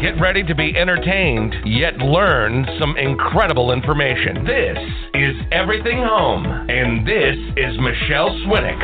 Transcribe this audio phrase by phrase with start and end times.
[0.00, 4.46] Get ready to be entertained, yet learn some incredible information.
[4.46, 4.78] This
[5.12, 8.80] is Everything Home, and this is Michele Swinick.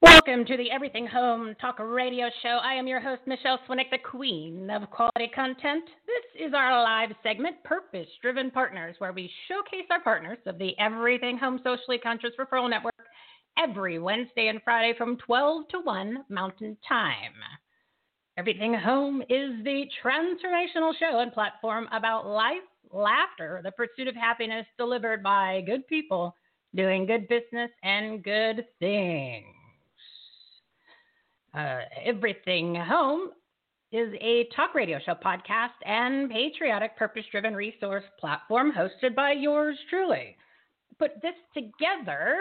[0.00, 2.60] Welcome to the Everything Home Talk Radio Show.
[2.62, 5.82] I am your host, Michele Swinick, the queen of quality content.
[6.06, 10.78] This is our live segment, Purpose Driven Partners, where we showcase our partners of the
[10.78, 12.94] Everything Home Socially Conscious Referral Network
[13.58, 17.32] every Wednesday and Friday from 12 to 1 Mountain Time.
[18.38, 24.66] Everything Home is the transformational show and platform about life, laughter, the pursuit of happiness
[24.78, 26.34] delivered by good people
[26.74, 29.44] doing good business and good things.
[31.54, 33.30] Uh, Everything Home
[33.92, 39.76] is a talk radio show podcast and patriotic purpose driven resource platform hosted by yours
[39.90, 40.34] truly.
[40.98, 42.38] Put this together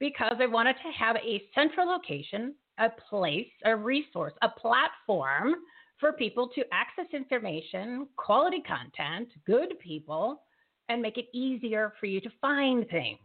[0.00, 5.54] because I wanted to have a central location, a place, a resource, a platform
[6.00, 10.42] for people to access information, quality content, good people,
[10.88, 13.18] and make it easier for you to find things.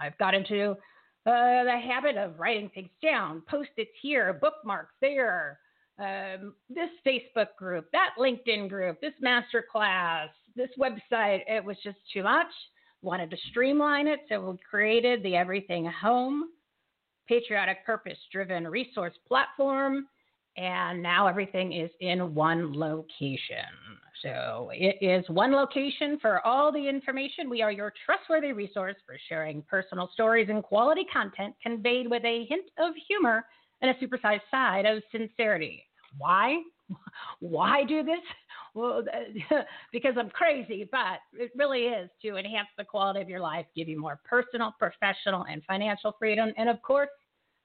[0.00, 5.58] I've got into uh, the habit of writing things down, post its here, bookmarks there,
[5.98, 11.40] um, this Facebook group, that LinkedIn group, this master class, this website.
[11.46, 12.46] It was just too much.
[13.02, 16.48] Wanted to streamline it, so we created the Everything Home
[17.28, 20.08] patriotic purpose driven resource platform.
[20.56, 23.56] And now everything is in one location.
[24.22, 27.48] So it is one location for all the information.
[27.48, 32.44] We are your trustworthy resource for sharing personal stories and quality content conveyed with a
[32.46, 33.44] hint of humor
[33.82, 35.84] and a supersized side of sincerity.
[36.16, 36.60] Why?
[37.38, 38.18] Why do this?
[38.78, 39.02] Well,
[39.92, 43.88] because I'm crazy, but it really is to enhance the quality of your life, give
[43.88, 46.52] you more personal, professional, and financial freedom.
[46.56, 47.08] And of course,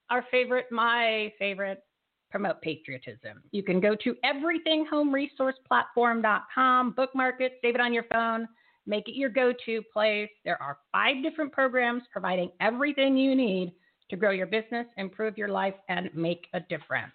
[0.09, 1.83] our favorite, my favorite,
[2.31, 3.43] promote patriotism.
[3.51, 8.47] You can go to everythinghomeresourceplatform.com, bookmark it, save it on your phone,
[8.87, 10.31] make it your go to place.
[10.43, 13.75] There are five different programs providing everything you need
[14.09, 17.13] to grow your business, improve your life, and make a difference.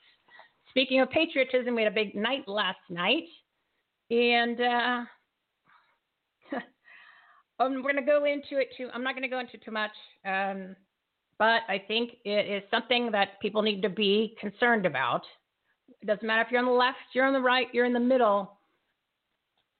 [0.70, 3.25] Speaking of patriotism, we had a big night last night,
[4.10, 5.04] and uh,
[7.58, 8.88] I'm going to go into it too.
[8.92, 9.91] I'm not going to go into too much.
[10.24, 10.76] Um,
[11.38, 15.22] but I think it is something that people need to be concerned about.
[16.00, 18.00] It doesn't matter if you're on the left, you're on the right, you're in the
[18.00, 18.58] middle.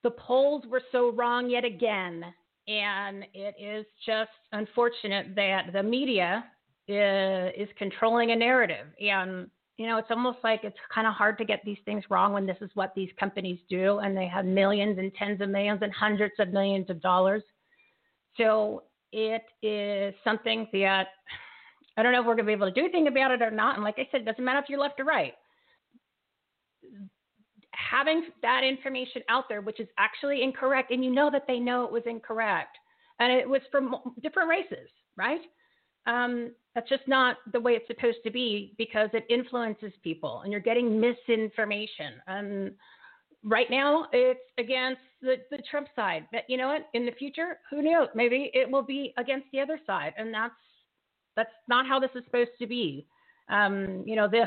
[0.05, 2.25] The polls were so wrong yet again.
[2.69, 6.45] And it is just unfortunate that the media
[6.87, 8.87] is, is controlling a narrative.
[9.01, 12.33] And, you know, it's almost like it's kind of hard to get these things wrong
[12.33, 13.99] when this is what these companies do.
[13.99, 17.45] And they have millions and tens of millions and hundreds of millions of dollars.
[18.37, 21.07] So it is something that
[21.97, 23.53] I don't know if we're going to be able to do anything about it or
[23.53, 23.77] not.
[23.77, 25.35] And like I said, it doesn't matter if you're left or right.
[27.73, 31.85] Having that information out there, which is actually incorrect, and you know that they know
[31.85, 32.77] it was incorrect,
[33.21, 35.41] and it was from different races, right?
[36.07, 40.53] Um, that's just not the way it's supposed to be because it influences people, and
[40.53, 42.15] you're getting misinformation.
[42.27, 42.73] And
[43.43, 46.27] right now, it's against the, the Trump side.
[46.33, 46.89] But you know what?
[46.95, 48.09] In the future, who knows?
[48.15, 50.55] Maybe it will be against the other side, and that's
[51.37, 53.07] that's not how this is supposed to be.
[53.49, 54.45] Um, you know, the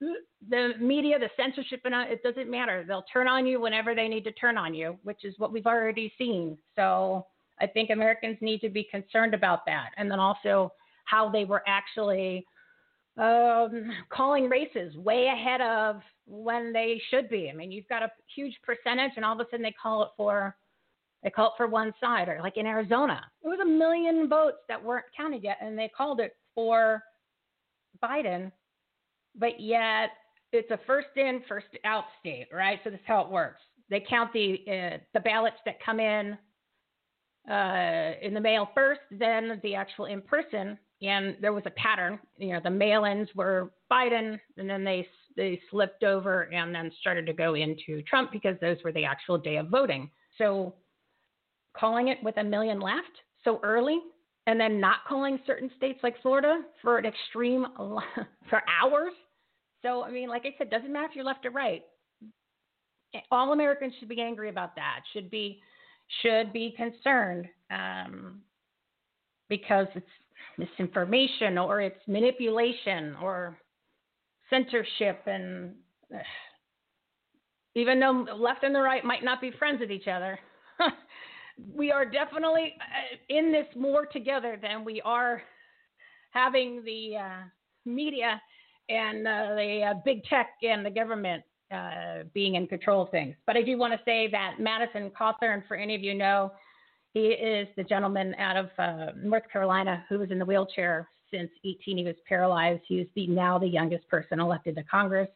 [0.48, 2.84] the media, the censorship, and it doesn't matter.
[2.86, 5.66] They'll turn on you whenever they need to turn on you, which is what we've
[5.66, 6.58] already seen.
[6.76, 7.26] So
[7.60, 9.90] I think Americans need to be concerned about that.
[9.96, 10.72] And then also
[11.04, 12.46] how they were actually
[13.16, 17.50] um, calling races way ahead of when they should be.
[17.50, 20.08] I mean, you've got a huge percentage, and all of a sudden they call it
[20.16, 20.56] for
[21.22, 24.58] they call it for one side, or like in Arizona, it was a million votes
[24.68, 27.02] that weren't counted yet, and they called it for
[28.02, 28.52] Biden,
[29.34, 30.10] but yet
[30.52, 32.78] it's a first in, first out state, right?
[32.84, 33.62] So this is how it works.
[33.88, 36.36] They count the uh, the ballots that come in
[37.50, 42.18] uh, in the mail first, then the actual in person, and there was a pattern.
[42.38, 45.06] You know, the mail-ins were Biden, and then they
[45.36, 49.36] they slipped over and then started to go into Trump because those were the actual
[49.36, 50.08] day of voting.
[50.38, 50.74] So
[51.76, 53.02] calling it with a million left
[53.42, 53.98] so early
[54.46, 57.66] and then not calling certain states like Florida for an extreme
[58.48, 59.12] for hours.
[59.82, 61.82] So I mean, like I said, doesn't matter if you're left or right.
[63.30, 65.00] All Americans should be angry about that.
[65.12, 65.60] Should be
[66.22, 68.40] should be concerned um,
[69.48, 70.06] because it's
[70.58, 73.58] misinformation or it's manipulation or
[74.50, 75.74] censorship and
[77.74, 80.38] even though left and the right might not be friends with each other
[81.74, 85.42] we are definitely uh, in this more together than we are
[86.30, 87.42] having the uh,
[87.84, 88.40] media
[88.88, 91.42] and uh, the uh, big tech and the government
[91.74, 93.34] uh, being in control of things.
[93.46, 96.52] But I do want to say that Madison Cawthorn, for any of you know,
[97.12, 101.50] he is the gentleman out of uh, North Carolina who was in the wheelchair since
[101.64, 101.98] 18.
[101.98, 102.82] He was paralyzed.
[102.86, 105.28] He is the, now the youngest person elected to Congress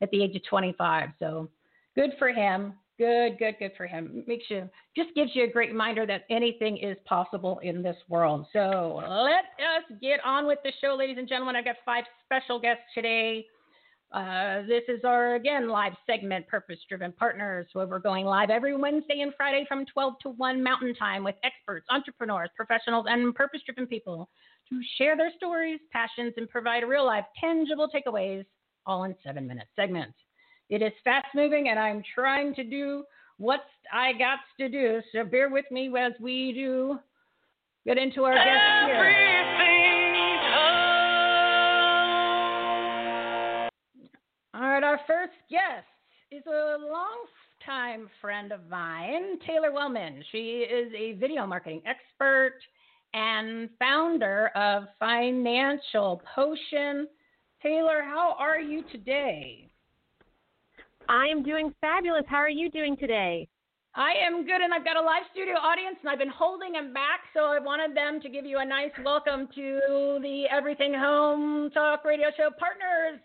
[0.00, 1.10] at the age of 25.
[1.18, 1.48] So
[1.94, 2.74] good for him.
[2.98, 4.22] Good, good, good for him.
[4.26, 8.46] Makes you just gives you a great reminder that anything is possible in this world.
[8.52, 11.56] So let us get on with the show, ladies and gentlemen.
[11.56, 13.46] I've got five special guests today.
[14.12, 18.76] Uh, this is our again live segment, Purpose Driven Partners, where we're going live every
[18.76, 23.62] Wednesday and Friday from 12 to 1 Mountain Time with experts, entrepreneurs, professionals, and purpose
[23.64, 24.28] driven people
[24.68, 28.44] to share their stories, passions, and provide real life, tangible takeaways,
[28.84, 30.18] all in seven minute segments.
[30.68, 33.04] It is fast moving, and I'm trying to do
[33.38, 33.60] what
[33.90, 35.00] I got to do.
[35.12, 36.98] So bear with me as we do
[37.86, 39.81] get into our guest here.
[44.62, 45.88] All right, our first guest
[46.30, 50.22] is a long-time friend of mine, Taylor Wellman.
[50.30, 52.58] She is a video marketing expert
[53.12, 57.08] and founder of Visual Potion.
[57.60, 59.68] Taylor, how are you today?
[61.08, 62.22] I am doing fabulous.
[62.28, 63.48] How are you doing today?
[63.96, 66.94] I am good, and I've got a live studio audience, and I've been holding them
[66.94, 71.68] back, so I wanted them to give you a nice welcome to the Everything Home
[71.70, 73.18] Talk Radio Show partners.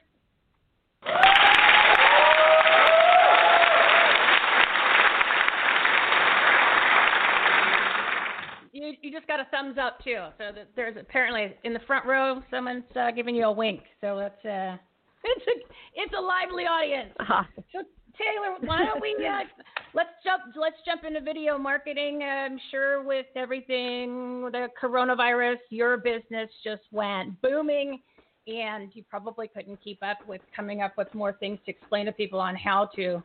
[8.78, 10.18] You, you just got a thumbs up too.
[10.38, 13.82] So that there's apparently in the front row someone's uh, giving you a wink.
[14.02, 14.78] So that's uh,
[15.24, 17.14] it's a it's a lively audience.
[17.20, 17.64] Awesome.
[17.74, 17.82] So
[18.18, 19.44] Taylor, why don't we uh,
[19.94, 22.24] let's jump let's jump into video marketing.
[22.24, 28.00] I'm sure with everything the coronavirus, your business just went booming,
[28.48, 32.12] and you probably couldn't keep up with coming up with more things to explain to
[32.12, 33.22] people on how to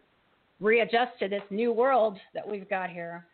[0.60, 3.24] readjust to this new world that we've got here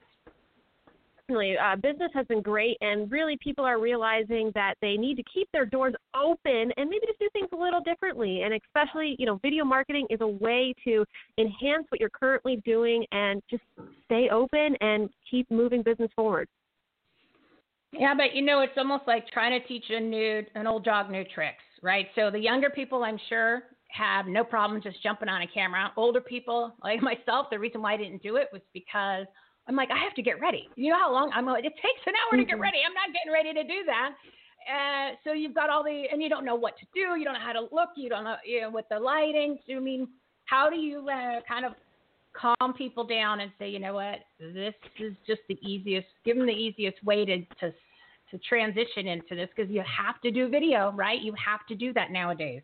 [1.30, 5.48] uh, business has been great, and really people are realizing that they need to keep
[5.52, 8.42] their doors open and maybe just do things a little differently.
[8.42, 11.04] And especially, you know, video marketing is a way to
[11.38, 13.62] enhance what you're currently doing and just
[14.06, 16.48] stay open and keep moving business forward.
[17.92, 21.10] Yeah, but you know, it's almost like trying to teach a new, an old dog
[21.10, 22.06] new tricks, right?
[22.14, 25.92] So the younger people, I'm sure, have no problem just jumping on a camera.
[25.96, 29.26] Older people, like myself, the reason why I didn't do it was because
[29.66, 30.68] I'm like, I have to get ready.
[30.76, 32.62] You know how long I'm like, it takes an hour to get mm-hmm.
[32.62, 32.78] ready.
[32.86, 34.12] I'm not getting ready to do that.
[34.68, 37.18] Uh, so you've got all the, and you don't know what to do.
[37.18, 37.90] You don't know how to look.
[37.96, 39.58] You don't know, you know, with the lighting.
[39.66, 40.08] So, I mean,
[40.46, 41.72] how do you uh, kind of
[42.32, 46.46] calm people down and say, you know what, this is just the easiest, give them
[46.46, 47.72] the easiest way to, to,
[48.30, 51.20] to transition into this because you have to do video, right?
[51.20, 52.62] You have to do that nowadays.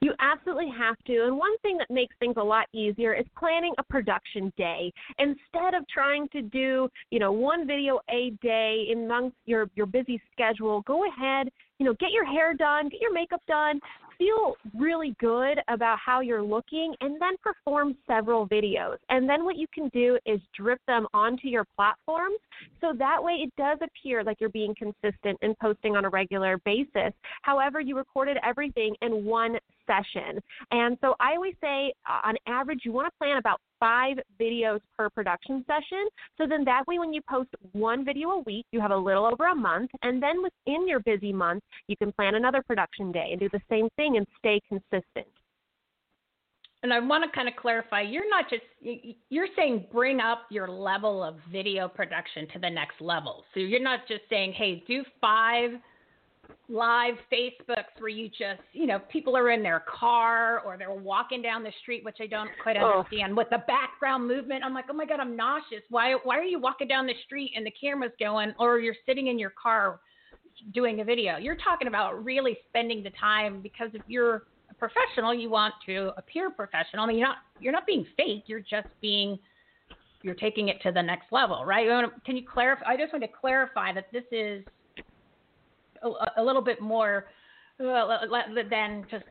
[0.00, 1.24] You absolutely have to.
[1.24, 4.92] And one thing that makes things a lot easier is planning a production day.
[5.18, 10.20] Instead of trying to do, you know, one video a day amongst your your busy
[10.32, 13.80] schedule, go ahead, you know, get your hair done, get your makeup done,
[14.20, 18.98] feel really good about how you're looking and then perform several videos.
[19.08, 22.36] And then what you can do is drip them onto your platforms
[22.82, 26.58] so that way it does appear like you're being consistent and posting on a regular
[26.66, 27.14] basis.
[27.42, 29.56] However, you recorded everything in one
[29.90, 30.40] session.
[30.70, 34.80] And so I always say uh, on average you want to plan about five videos
[34.96, 36.06] per production session.
[36.38, 39.24] So then that way, when you post one video a week, you have a little
[39.24, 39.90] over a month.
[40.02, 43.60] And then within your busy month, you can plan another production day and do the
[43.70, 45.26] same thing and stay consistent.
[46.82, 48.62] And I want to kind of clarify, you're not just
[49.28, 53.44] you're saying bring up your level of video production to the next level.
[53.52, 55.72] So you're not just saying, "Hey, do 5
[56.68, 61.42] live Facebooks where you just, you know, people are in their car or they're walking
[61.42, 62.98] down the street, which I don't quite oh.
[62.98, 63.32] understand.
[63.32, 63.36] Oh.
[63.36, 65.82] With the background movement, I'm like, oh my god, I'm nauseous.
[65.88, 69.28] Why why are you walking down the street and the camera's going, or you're sitting
[69.28, 70.00] in your car
[70.72, 71.36] doing a video?
[71.36, 76.12] You're talking about really spending the time because if you're a professional, you want to
[76.16, 77.04] appear professional.
[77.04, 78.44] I mean, you're not you're not being fake.
[78.46, 79.38] You're just being
[80.22, 81.88] you're taking it to the next level, right?
[82.26, 82.84] Can you clarify?
[82.86, 84.64] I just want to clarify that this is
[86.02, 87.26] a, a little bit more
[87.80, 88.26] uh,
[88.68, 89.24] than just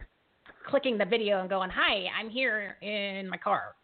[0.68, 3.76] clicking the video and going, "Hi, I'm here in my car."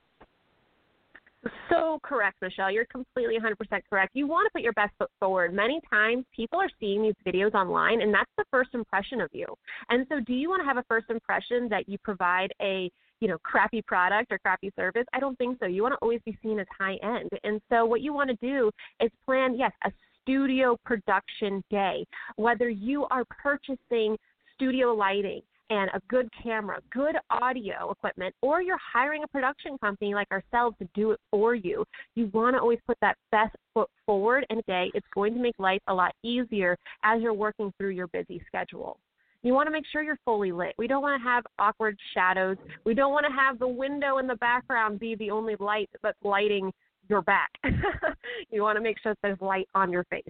[1.70, 2.72] So correct, Michele.
[2.72, 4.16] You're completely 100% correct.
[4.16, 5.54] You want to put your best foot forward.
[5.54, 9.46] Many times people are seeing these videos online, and that's the first impression of you.
[9.90, 12.90] And so, do you want to have a first impression that you provide a
[13.20, 15.06] you know crappy product or crappy service?
[15.14, 15.68] I don't think so.
[15.68, 17.30] You want to always be seen as high end.
[17.44, 19.92] And so, what you want to do is plan, yes, a
[20.26, 22.06] studio production day.
[22.36, 24.18] Whether you are purchasing
[24.56, 30.14] studio lighting, and a good camera, good audio equipment, or you're hiring a production company
[30.14, 31.84] like ourselves to do it for you,
[32.16, 34.92] you want to always put that best foot forward and day.
[34.94, 39.00] It's going to make life a lot easier as you're working through your busy schedule.
[39.42, 40.74] You want to make sure you're fully lit.
[40.78, 42.58] We don't want to have awkward shadows.
[42.84, 46.18] We don't want to have the window in the background be the only light that's
[46.24, 46.72] lighting
[47.10, 47.52] your back.
[48.52, 50.24] you want to make sure there's light on your face.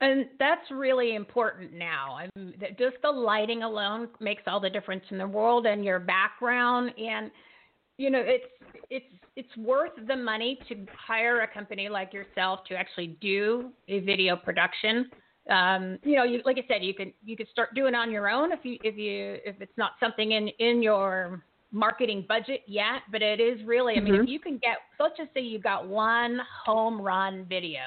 [0.00, 2.16] And that's really important now.
[2.16, 5.98] I mean, just the lighting alone makes all the difference in the world, and your
[5.98, 7.30] background, and
[7.98, 8.44] you know, it's
[8.88, 9.04] it's
[9.36, 14.36] it's worth the money to hire a company like yourself to actually do a video
[14.36, 15.10] production.
[15.50, 18.30] Um, you know, you, like I said, you can you can start doing on your
[18.30, 23.02] own if you if you if it's not something in in your marketing budget yet,
[23.10, 23.96] but it is really.
[23.96, 24.22] I mean, mm-hmm.
[24.24, 27.80] if you can get, let's just say you've got one home run video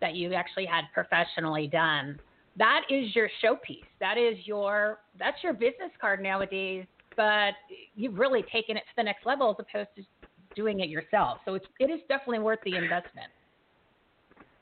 [0.00, 2.18] that you actually had professionally done.
[2.56, 3.86] That is your showpiece.
[4.00, 6.84] That is your that's your business card nowadays.
[7.16, 7.54] But
[7.96, 10.02] you've really taken it to the next level as opposed to
[10.54, 11.38] doing it yourself.
[11.44, 13.28] So it's it is definitely worth the investment.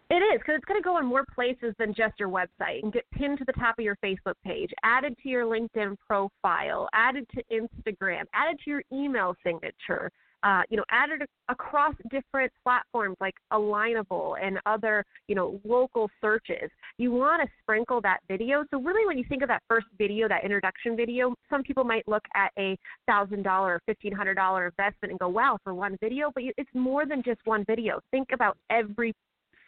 [0.08, 2.92] It is because it's going to go in more places than just your website and
[2.92, 7.26] get pinned to the top of your Facebook page, added to your LinkedIn profile, added
[7.34, 10.12] to Instagram, added to your email signature
[10.46, 16.70] uh, you know, added across different platforms like Alignable and other, you know, local searches.
[16.98, 18.64] You want to sprinkle that video.
[18.70, 22.06] So really, when you think of that first video, that introduction video, some people might
[22.06, 25.96] look at a thousand dollar or fifteen hundred dollar investment and go, "Wow, for one
[26.00, 28.00] video." But it's more than just one video.
[28.12, 29.14] Think about every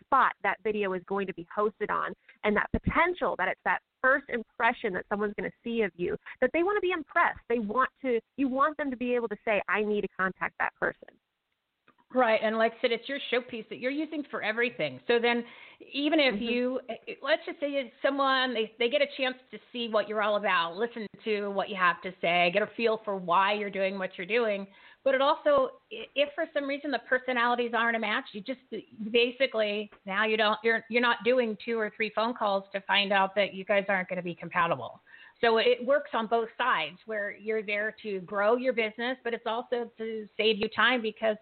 [0.09, 2.13] spot that video is going to be hosted on
[2.45, 6.17] and that potential that it's that first impression that someone's going to see of you
[6.41, 9.29] that they want to be impressed they want to you want them to be able
[9.29, 11.09] to say i need to contact that person
[12.15, 14.99] Right, and like I said, it's your showpiece that you're using for everything.
[15.07, 15.45] So then,
[15.93, 16.43] even if mm-hmm.
[16.43, 16.81] you,
[17.23, 20.77] let's just say someone they they get a chance to see what you're all about,
[20.77, 24.13] listen to what you have to say, get a feel for why you're doing what
[24.17, 24.67] you're doing.
[25.05, 28.61] But it also, if for some reason the personalities aren't a match, you just
[29.11, 33.13] basically now you don't you're you're not doing two or three phone calls to find
[33.13, 35.01] out that you guys aren't going to be compatible.
[35.41, 39.47] So it works on both sides where you're there to grow your business, but it's
[39.47, 41.37] also to save you time because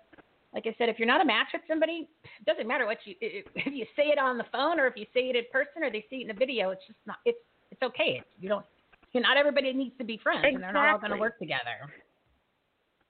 [0.52, 3.14] like I said, if you're not a match with somebody, it doesn't matter what you
[3.20, 5.90] if you say it on the phone or if you say it in person or
[5.90, 6.70] they see it in a video.
[6.70, 7.16] It's just not.
[7.24, 7.38] It's
[7.70, 8.20] it's okay.
[8.20, 8.64] It's, you don't.
[9.12, 10.54] You know, not everybody needs to be friends, exactly.
[10.54, 11.88] and they're not all going to work together.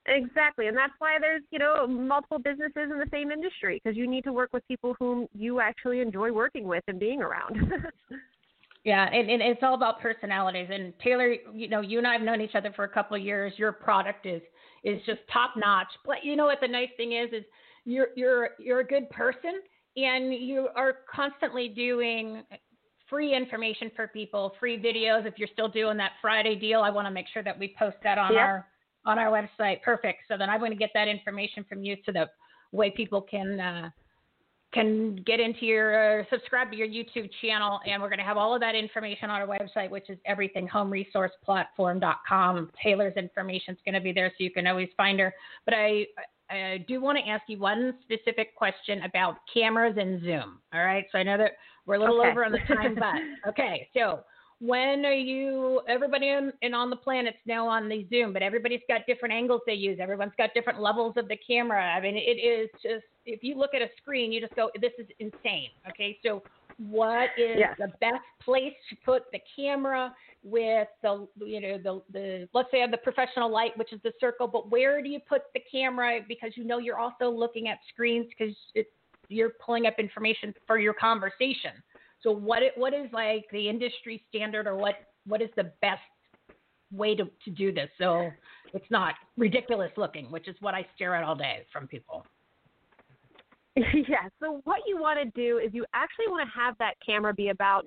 [0.07, 4.07] Exactly, and that's why there's you know multiple businesses in the same industry because you
[4.07, 7.57] need to work with people whom you actually enjoy working with and being around.
[8.85, 10.69] yeah, and, and it's all about personalities.
[10.71, 13.23] And Taylor, you know, you and I have known each other for a couple of
[13.23, 13.51] years.
[13.57, 14.41] Your product is
[14.85, 15.89] is just top notch.
[16.05, 17.43] But you know what the nice thing is is
[17.83, 19.61] you're you're you're a good person
[19.97, 22.43] and you are constantly doing
[23.09, 25.25] free information for people, free videos.
[25.25, 27.97] If you're still doing that Friday deal, I want to make sure that we post
[28.03, 28.67] that on our
[29.07, 29.81] on our website.
[29.81, 30.19] Perfect.
[30.27, 32.29] So then I'm going to get that information from you so that
[32.71, 33.89] way people can uh,
[34.73, 38.35] can get into your uh, subscribe to your YouTube channel, and we're going to have
[38.35, 42.71] all of that information on our website, which is everythinghomeresourceplatform.com.
[42.83, 45.33] Taylor's information is going to be there, so you can always find her.
[45.63, 46.05] But I,
[46.49, 50.59] I do want to ask you one specific question about cameras and Zoom.
[50.73, 51.51] All right, so I know that
[51.85, 52.29] we're a little okay.
[52.29, 53.15] over on the time, but
[53.49, 53.87] okay.
[53.95, 54.25] So,
[54.59, 55.81] when are you?
[55.87, 59.61] Everybody in, in on the planet's now on the Zoom, but everybody's got different angles
[59.67, 59.99] they use.
[60.01, 61.81] Everyone's got different levels of the camera.
[61.81, 64.93] I mean, it is just if you look at a screen, you just go, "This
[64.97, 66.41] is insane." Okay, so
[66.77, 67.75] what is Yes.
[67.77, 72.85] the best place to put the camera with the you know the the let's say
[72.89, 76.51] the professional light which is the circle but where do you put the camera because
[76.55, 78.55] you know you're also looking at screens because
[79.27, 81.71] you're pulling up information for your conversation
[82.27, 86.01] so what it, what is like the industry standard or what what is the best
[86.91, 88.29] way to, to do this so
[88.73, 92.25] it's not ridiculous looking which is what i stare at all day from people
[94.09, 94.27] yeah.
[94.41, 97.49] So what you want to do is you actually want to have that camera be
[97.49, 97.85] about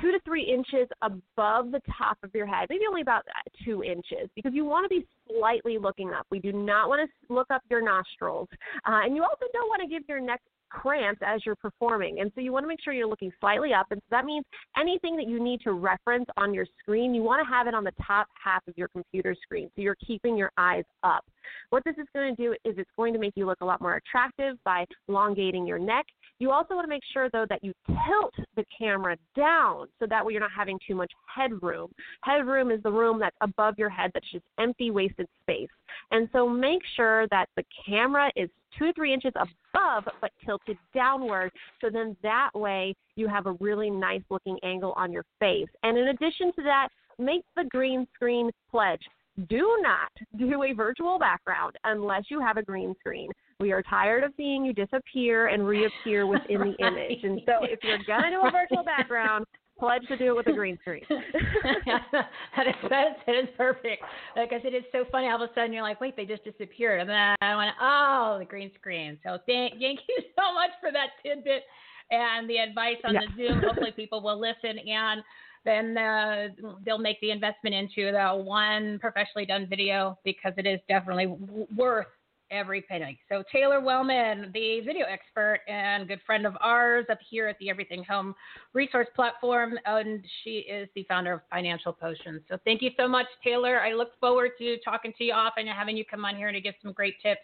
[0.00, 3.82] two to three inches above the top of your head, maybe only about uh, two
[3.82, 6.26] inches, because you want to be slightly looking up.
[6.30, 8.48] We do not want to look up your nostrils,
[8.86, 10.40] uh, and you also don't want to give your neck
[10.72, 12.20] cramps as you're performing.
[12.20, 13.86] And so you want to make sure you're looking slightly up.
[13.90, 14.44] And so that means
[14.78, 17.84] anything that you need to reference on your screen, you want to have it on
[17.84, 19.70] the top half of your computer screen.
[19.74, 21.24] So you're keeping your eyes up.
[21.70, 23.80] What this is going to do is it's going to make you look a lot
[23.80, 26.06] more attractive by elongating your neck.
[26.38, 30.24] You also want to make sure, though, that you tilt the camera down so that
[30.24, 31.90] way you're not having too much headroom.
[32.22, 35.68] Headroom is the room that's above your head that's just empty, wasted space.
[36.10, 38.48] And so make sure that the camera is
[38.78, 41.50] two to three inches above but tilted downward.
[41.80, 45.68] So then that way you have a really nice looking angle on your face.
[45.82, 46.88] And in addition to that,
[47.18, 49.02] make the green screen pledge.
[49.48, 53.30] Do not do a virtual background unless you have a green screen.
[53.60, 57.22] We are tired of seeing you disappear and reappear within the image.
[57.22, 59.46] And so if you're going to do a virtual background,
[59.82, 61.02] pledge to do it with a green screen.
[61.10, 64.04] that is that is, that is perfect
[64.36, 65.26] because it is so funny.
[65.28, 68.36] All of a sudden, you're like, wait, they just disappeared, and then I went, oh,
[68.38, 69.18] the green screen.
[69.24, 71.64] So thank, thank you so much for that tidbit
[72.12, 73.22] and the advice on Yeah.
[73.36, 73.62] the Zoom.
[73.62, 75.22] Hopefully, people will listen and
[75.64, 76.48] then uh,
[76.84, 81.66] they'll make the investment into the one professionally done video because it is definitely w-
[81.76, 82.06] worth
[82.52, 83.18] every penny.
[83.28, 87.70] So Taylor Wellman, the video expert and good friend of ours up here at the
[87.70, 88.34] Everything Home
[88.74, 92.42] resource platform, and she is the founder of Visual Potions.
[92.48, 93.80] So thank you so much, Taylor.
[93.80, 96.60] I look forward to talking to you often and having you come on here to
[96.60, 97.40] give some great tips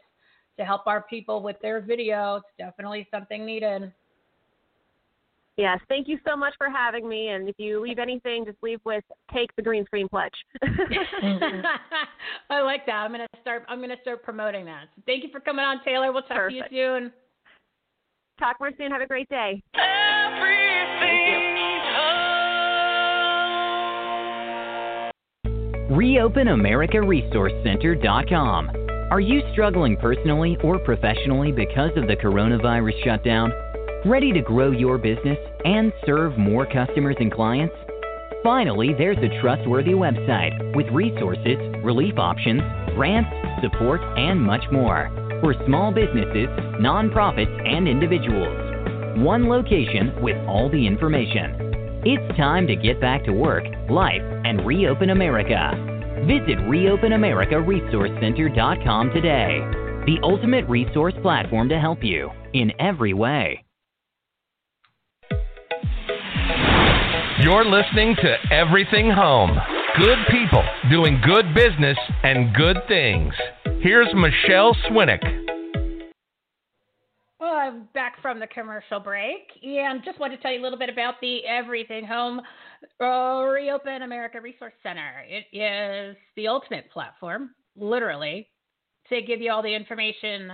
[0.59, 2.37] to help our people with their video.
[2.37, 3.93] It's definitely something needed.
[5.59, 7.31] Yes, thank you so much for having me.
[7.31, 9.03] And if you leave anything, just leave with
[9.35, 10.31] take the green screen pledge.
[12.49, 12.95] I like that.
[12.95, 13.65] I'm gonna start.
[13.69, 14.85] I'm gonna start promoting that.
[14.95, 16.13] So thank you for coming on, Taylor.
[16.13, 16.71] We'll talk Perfect.
[16.71, 17.13] to you soon.
[18.39, 18.93] Talk more soon.
[18.93, 19.61] Have a great day.
[25.91, 28.71] ReopenAmericaResourceCenter.com.
[29.11, 33.51] Are you struggling personally or professionally because of the coronavirus shutdown?
[34.07, 37.75] Ready to grow your business and serve more customers and clients?
[38.45, 42.63] Finally, there's a trustworthy website with resources, relief options,
[42.95, 43.29] grants,
[43.61, 46.47] support, and much more for small businesses,
[46.79, 49.19] nonprofits, and individuals.
[49.19, 51.57] One location with all the information.
[52.05, 55.73] It's time to get back to work, life, and reopen America.
[56.25, 59.59] Visit ReopenAmericaResourceCenter.com today,
[60.07, 63.65] the ultimate resource platform to help you in every way.
[67.41, 69.57] You're listening to Everything Home.
[69.97, 73.33] Good people doing good business and good things.
[73.81, 75.23] Here's Michele Swinick.
[77.39, 80.81] Well, I'm back from the commercial break and just wanted to tell you a little
[80.81, 82.41] bit about the Everything Home
[83.01, 85.25] uh, Reopen America Resource Center.
[85.29, 88.49] It is the ultimate platform, literally,
[89.11, 90.51] to give you all the information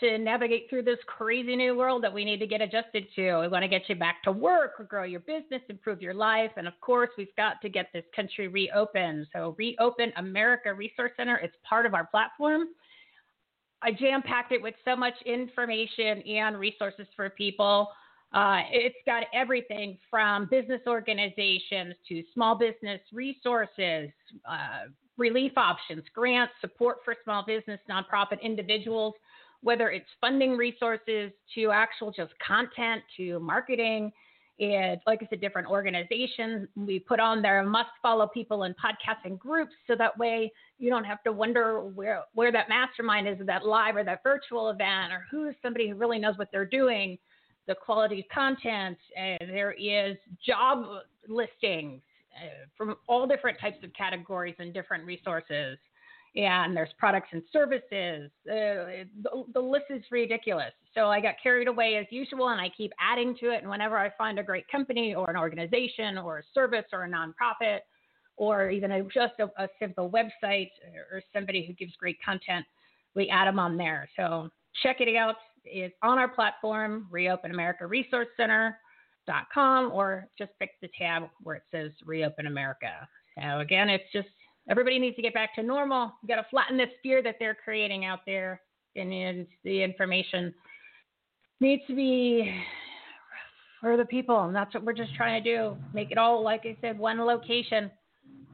[0.00, 3.40] to navigate through this crazy new world that we need to get adjusted to.
[3.40, 6.66] We want to get you back to work, grow your business, improve your life, and
[6.66, 9.26] of course, we've got to get this country reopened.
[9.32, 12.68] So, Reopen America Resource Center is part of our platform.
[13.82, 17.88] I jam packed it with so much information and resources for people.
[18.32, 24.10] Uh, it's got everything from business organizations to small business resources,
[24.48, 29.14] uh, relief options, grants, support for small business, nonprofit individuals,
[29.64, 34.12] whether it's funding resources to actual just content to marketing.
[34.58, 36.68] It, like I said, different organizations.
[36.76, 41.02] We put on there must follow people in podcasting groups so that way you don't
[41.04, 45.24] have to wonder where where that mastermind is, that live or that virtual event, or
[45.30, 47.18] who is somebody who really knows what they're doing,
[47.66, 48.98] the quality of content.
[49.18, 50.84] Uh, there is job
[51.26, 52.02] listings
[52.36, 55.78] uh, from all different types of categories and different resources.
[56.36, 58.30] And there's products and services.
[58.48, 60.72] Uh, the, the list is ridiculous.
[60.94, 63.62] So I got carried away as usual, and I keep adding to it.
[63.62, 67.08] And whenever I find a great company or an organization or a service or a
[67.08, 67.80] nonprofit
[68.36, 70.70] or even a, just a, a simple website
[71.12, 72.64] or somebody who gives great content,
[73.14, 74.08] we add them on there.
[74.16, 74.48] So
[74.82, 75.36] check it out.
[75.64, 81.62] It's on our platform, Reopen America Resource Center.com, or just pick the tab where it
[81.70, 83.08] says Reopen America.
[83.38, 84.28] So again, it's just
[84.68, 86.12] everybody needs to get back to normal.
[86.22, 88.60] You got to flatten this fear that they're creating out there,
[88.96, 90.54] and the information
[91.60, 92.52] needs to be
[93.80, 95.76] for the people, and that's what we're just trying to do.
[95.92, 97.90] Make it all, like I said, one location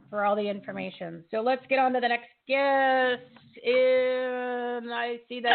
[0.08, 1.24] for all the information.
[1.30, 3.22] So let's get on to the next guest.
[3.64, 5.52] And I see that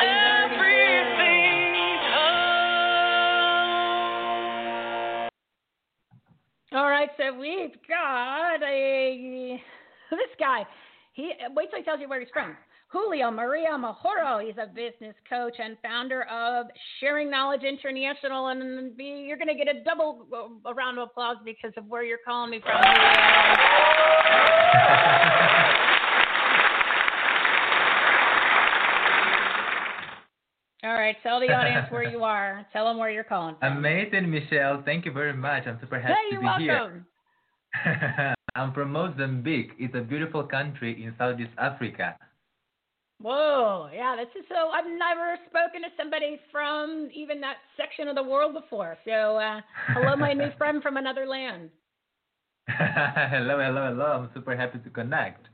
[6.71, 9.61] All right, so we've got a
[10.11, 10.65] this guy.
[11.13, 12.57] He wait till he tells you where he's from.
[12.89, 14.45] Julio Maria Muhorro.
[14.45, 16.67] He's a business coach and founder of
[16.99, 18.47] Sharing Knowledge International.
[18.47, 20.27] And you're going to get a double
[20.65, 22.75] a round of applause because of where you're calling me from.
[30.83, 32.63] All right, tell the audience where you are.
[32.73, 33.77] Tell them where you're calling from.
[33.77, 34.83] Amazing, Michele.
[34.85, 35.63] Thank you very much.
[35.65, 37.05] I'm super happy hey, to be welcome.
[37.83, 38.34] here.
[38.55, 39.71] I'm from Mozambique.
[39.77, 42.15] It's a beautiful country in Southeast Africa.
[43.21, 44.69] Whoa, yeah, this is so.
[44.69, 48.97] I've never spoken to somebody from even that section of the world before.
[49.05, 51.69] So, uh, hello, my new friend from another land.
[52.67, 54.05] hello, hello, hello.
[54.05, 55.47] I'm super happy to connect.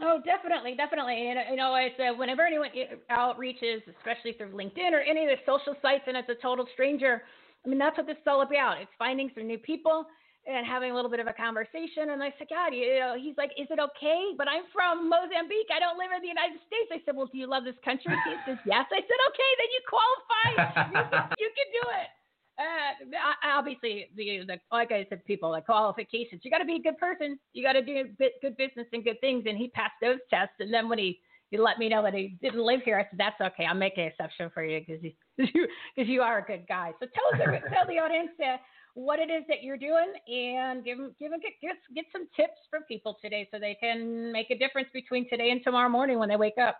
[0.00, 1.28] Oh, definitely, definitely.
[1.28, 2.70] And you know, I said whenever anyone
[3.10, 7.22] outreaches, especially through LinkedIn or any of the social sites, and it's a total stranger,
[7.64, 8.80] I mean, that's what this is all about.
[8.80, 10.06] It's finding some new people
[10.46, 12.12] and having a little bit of a conversation.
[12.12, 14.36] And I said, God, you know, he's like, is it okay?
[14.36, 15.72] But I'm from Mozambique.
[15.72, 16.92] I don't live in the United States.
[16.92, 18.12] I said, well, do you love this country?
[18.12, 18.84] He says, yes.
[18.92, 20.48] I said, okay, then you qualify.
[20.52, 22.08] you, can, you can do it.
[22.54, 26.42] Uh, obviously, the, the like I said, people like qualifications.
[26.44, 27.38] You got to be a good person.
[27.52, 29.44] You got to do good business and good things.
[29.48, 30.54] And he passed those tests.
[30.60, 31.18] And then when he
[31.50, 33.64] he let me know that he didn't live here, I said that's okay.
[33.64, 36.92] I'll make an exception for you because you because you are a good guy.
[37.00, 38.56] So tell us, tell the audience uh,
[38.94, 41.52] what it is that you're doing and give them, give them, get,
[41.94, 45.60] get some tips for people today so they can make a difference between today and
[45.64, 46.78] tomorrow morning when they wake up.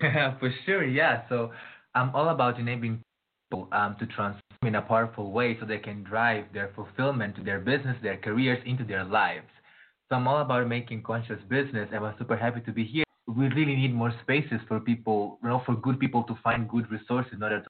[0.38, 1.22] for sure, yeah.
[1.28, 1.50] So
[1.94, 3.02] I'm all about enabling
[3.50, 7.42] people um, to transform in a powerful way so they can drive their fulfillment to
[7.42, 9.48] their business, their careers, into their lives.
[10.08, 13.04] So I'm all about making conscious business, and I'm super happy to be here.
[13.26, 16.90] We really need more spaces for people, you know, for good people to find good
[16.90, 17.68] resources in order to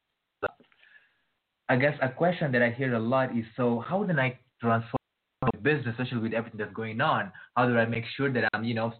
[1.69, 4.97] I guess a question that I hear a lot is so how do I transform
[5.43, 7.33] my business, especially with everything that's going on?
[7.57, 8.93] How do I make sure that I'm, you know,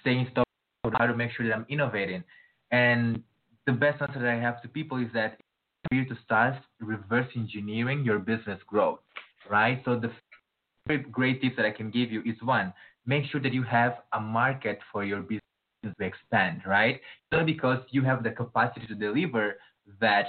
[0.00, 0.44] staying stuck?
[0.98, 2.22] How to make sure that I'm innovating?
[2.70, 3.22] And
[3.66, 5.38] the best answer that I have to people is that
[5.88, 9.00] for you to start reverse engineering your business growth,
[9.50, 9.80] right?
[9.84, 10.10] So the
[11.10, 12.72] great tips that I can give you is one,
[13.06, 15.40] make sure that you have a market for your business
[15.84, 17.00] to expand, right?
[17.32, 19.56] Not because you have the capacity to deliver
[20.00, 20.26] that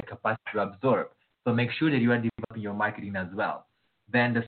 [0.00, 1.08] capacity to absorb.
[1.44, 3.66] So make sure that you are developing your marketing as well.
[4.10, 4.46] Then the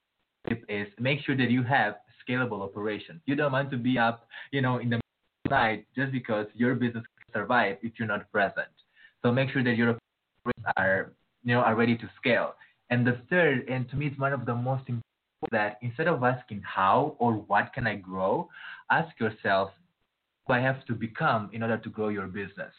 [0.48, 3.20] tip is make sure that you have scalable operations.
[3.26, 5.00] You don't want to be up, you know, in the
[5.50, 8.68] night just because your business can survive if you're not present.
[9.22, 12.54] So make sure that your operations are, you know, are ready to scale.
[12.90, 15.02] And the third, and to me, it's one of the most important
[15.50, 18.48] that instead of asking how or what can I grow,
[18.90, 19.70] ask yourself,
[20.46, 22.72] who I have to become in order to grow your business.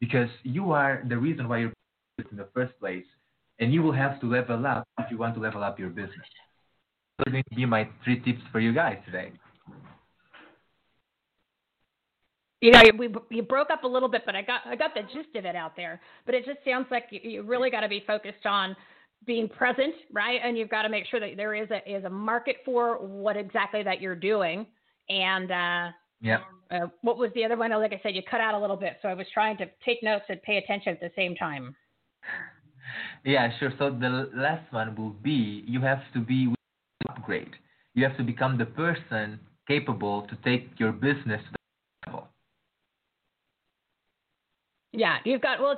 [0.00, 1.72] Because you are the reason why you're
[2.30, 3.04] in the first place,
[3.58, 6.26] and you will have to level up if you want to level up your business.
[7.18, 9.32] Those are going to be my three tips for you guys today.
[12.60, 15.02] You know, we you broke up a little bit, but I got I got the
[15.02, 16.00] gist of it out there.
[16.26, 18.74] But it just sounds like you, you really got to be focused on
[19.26, 20.40] being present, right?
[20.42, 23.36] And you've got to make sure that there is a is a market for what
[23.36, 24.66] exactly that you're doing.
[25.08, 26.38] And uh, yeah,
[26.70, 27.70] uh, what was the other one?
[27.70, 30.02] Like I said, you cut out a little bit, so I was trying to take
[30.02, 31.76] notes and pay attention at the same time.
[33.24, 33.72] Yeah, sure.
[33.78, 36.54] So the last one will be you have to be
[37.08, 37.54] upgrade.
[37.94, 42.28] You have to become the person capable to take your business to the level.
[44.92, 45.76] Yeah, you've got well,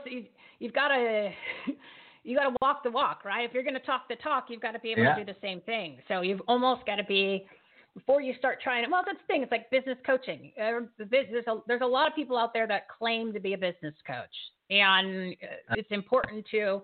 [0.59, 1.31] you've got to
[2.25, 3.49] you got to walk the walk, right?
[3.49, 5.15] If you're going to talk the talk, you've got to be able yeah.
[5.17, 5.99] to do the same thing.
[6.09, 7.47] So you've almost got to be
[7.95, 8.85] before you start trying.
[8.85, 8.91] it.
[8.91, 9.43] Well, that's the thing.
[9.43, 10.53] It's like business coaching.
[10.57, 13.95] There's a, there's a lot of people out there that claim to be a business
[14.07, 14.37] coach,
[14.71, 16.83] and uh, it's important to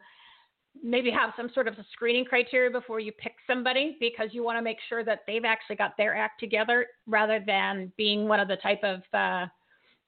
[0.83, 4.59] maybe have some sort of a screening criteria before you pick somebody because you want
[4.59, 8.49] to make sure that they've actually got their act together rather than being one of
[8.49, 9.47] the type of uh,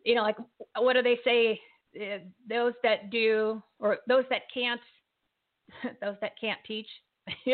[0.05, 0.37] you know like
[0.79, 1.61] what do they say?
[1.99, 4.81] Uh, those that do or those that can't
[6.01, 6.89] those that can't teach.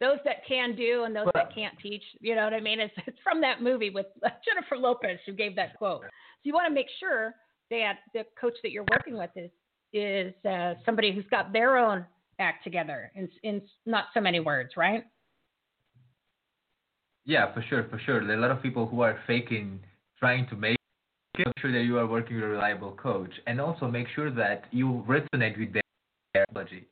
[0.00, 2.78] Those that can do and those well, that can't teach you know what i mean?
[2.78, 4.06] It's, it's from that movie with
[4.44, 6.02] jennifer lopez who gave that quote.
[6.02, 6.08] So
[6.44, 7.34] you want to make sure
[7.68, 9.50] that the coach that you're working with is
[9.92, 12.06] is uh, somebody who's got their own
[12.38, 15.04] act together in, in not so many words, right?
[17.24, 18.26] Yeah, for sure, for sure.
[18.26, 19.80] There are a lot of people who are faking,
[20.18, 20.76] trying to make
[21.58, 25.04] sure that you are working with a reliable coach, and also make sure that you
[25.06, 25.82] resonate with their
[26.34, 26.88] psychology.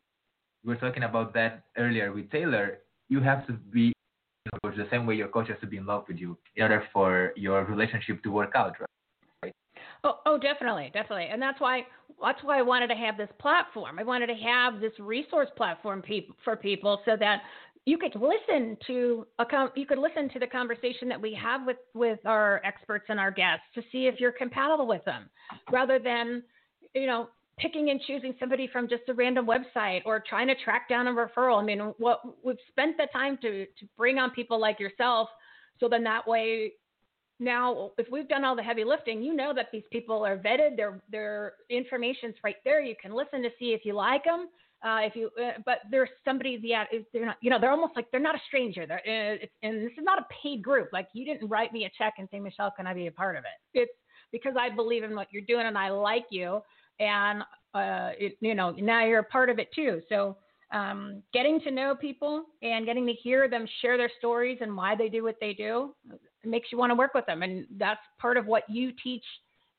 [0.65, 2.79] We were talking about that earlier with Taylor.
[3.09, 3.93] You have to be
[4.63, 7.33] the same way your coach has to be in love with you in order for
[7.37, 8.96] your relationship to work out, right?
[10.07, 11.81] Oh, oh, definitely, definitely, and that's why
[12.23, 13.99] that's why I wanted to have this platform.
[13.99, 17.43] I wanted to have this resource platform pe- for people so that
[17.87, 21.67] you could listen to a com- you could listen to the conversation that we have
[21.67, 25.29] with with our experts and our guests to see if you're compatible with them,
[25.73, 26.45] rather than
[26.95, 30.89] you know picking and choosing somebody from just a random website or trying to track
[30.89, 31.61] down a referral.
[31.61, 35.29] I mean, what we've spent the time to to bring on people like yourself,
[35.81, 36.75] so then that way
[37.39, 40.77] now, if we've done all the heavy lifting, you know that these people are vetted.
[40.77, 42.83] Their their information's right there.
[42.83, 44.49] You can listen to see if you like them.
[44.85, 48.11] Uh, if you, uh, but there's somebody, yeah, they're not, you know, they're almost like
[48.11, 48.87] they're not a stranger.
[48.87, 50.91] They're, uh, and this is not a paid group.
[50.93, 53.37] Like you didn't write me a check and say, Michele, can I be a part
[53.37, 53.79] of it?
[53.79, 53.93] It's
[54.33, 56.61] because I believe in what you're doing and I like you,
[57.01, 57.43] and
[57.75, 60.03] uh, it, you know, now you're a part of it too.
[60.09, 60.37] So
[60.73, 64.95] um, getting to know people and getting to hear them share their stories and why
[64.95, 65.95] they do what they do
[66.47, 67.43] makes you want to work with them.
[67.43, 69.25] And that's part of what you teach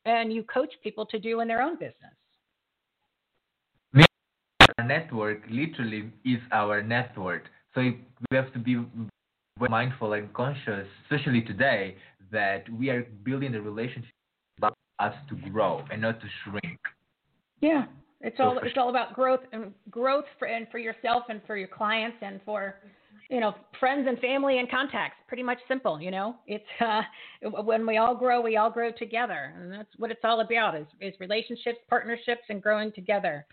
[0.05, 2.13] and you coach people to do in their own business.
[4.77, 7.43] Our network literally is our network.
[7.73, 7.97] So we
[8.37, 8.85] have to be
[9.59, 11.95] mindful and conscious, especially today,
[12.31, 14.11] that we are building the relationship
[14.99, 16.79] us to grow and not to shrink.
[17.61, 17.85] Yeah,
[18.21, 21.67] it's all it's all about growth and growth for and for yourself and for your
[21.67, 22.75] clients and for
[23.29, 25.17] you know friends and family and contacts.
[25.27, 26.35] Pretty much simple, you know.
[26.47, 27.01] It's uh,
[27.63, 30.87] when we all grow, we all grow together, and that's what it's all about: is
[31.01, 33.45] is relationships, partnerships, and growing together.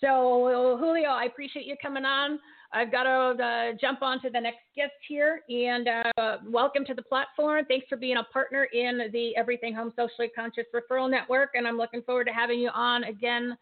[0.00, 2.38] So Julio, I appreciate you coming on.
[2.72, 5.88] I've got to uh, jump on to the next guest here, and
[6.18, 7.64] uh, welcome to the platform.
[7.66, 11.78] Thanks for being a partner in the Everything Home Socially Conscious Referral Network, and I'm
[11.78, 13.56] looking forward to having you on again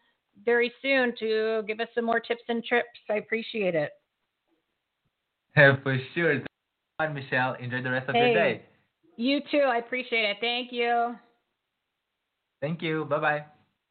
[0.45, 2.99] very soon to give us some more tips and trips.
[3.09, 3.91] I appreciate it.
[5.57, 6.41] Yeah, for sure.
[6.99, 7.55] On Michele.
[7.59, 8.61] Enjoy the rest of hey, your day.
[9.17, 9.63] You too.
[9.65, 10.37] I appreciate it.
[10.39, 11.15] Thank you.
[12.61, 13.05] Thank you.
[13.05, 13.45] Bye bye.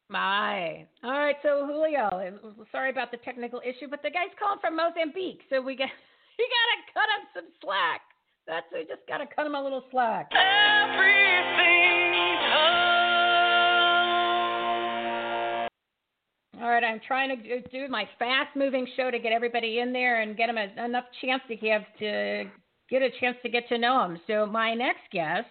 [0.09, 0.87] Bye.
[1.03, 2.09] All right, so Julio,
[2.71, 5.89] sorry about the technical issue, but the guy's calling from Mozambique, so we got
[6.39, 8.01] you gotta cut him some slack.
[8.47, 10.31] That's we just gotta cut him a little slack.
[16.59, 20.21] All right, I'm trying to do my fast moving show to get everybody in there
[20.21, 22.45] and get them a, enough chance to have to
[22.89, 24.19] get a chance to get to know them.
[24.25, 25.45] So my next guest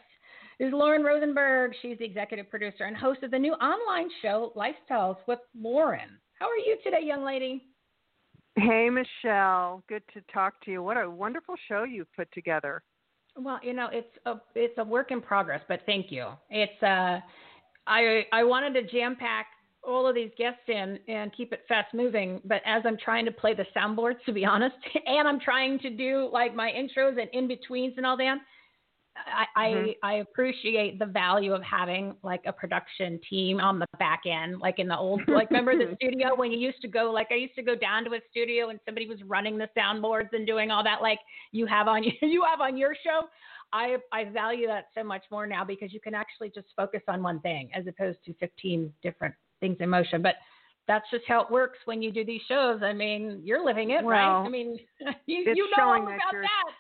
[0.59, 1.73] is Lauren Rosenberg.
[1.81, 6.19] She's the executive producer and host of the new online show Lifestyles with Lauren.
[6.41, 7.63] How are you today, young lady?
[8.57, 9.85] Hey, Michele.
[9.89, 10.83] Good to talk to you.
[10.83, 12.83] What a wonderful show you've put together.
[13.37, 16.31] Well, you know, it's a it's a work in progress, but thank you.
[16.51, 17.21] It's uh
[17.87, 19.47] I I wanted to jam pack
[19.87, 22.41] all of these guests in and keep it fast moving.
[22.45, 25.91] But as I'm trying to play the soundboards, to be honest, and I'm trying to
[25.91, 28.39] do like my intros and in betweens and all that,
[29.57, 29.91] I, mm-hmm.
[30.03, 34.61] I, I appreciate the value of having like a production team on the back end,
[34.61, 37.37] like in the old, like remember the studio when you used to go, like I
[37.37, 40.71] used to go down to a studio and somebody was running the soundboards and doing
[40.71, 41.19] all that, like
[41.53, 43.23] you have on you have on your show.
[43.73, 47.23] I I value that so much more now because you can actually just focus on
[47.23, 50.23] one thing as opposed to 15 different things in motion.
[50.23, 50.35] But
[50.89, 52.81] that's just how it works when you do these shows.
[52.83, 54.47] I mean, you're living it, well, right?
[54.47, 54.79] I mean,
[55.27, 56.73] you, you know all about that, that.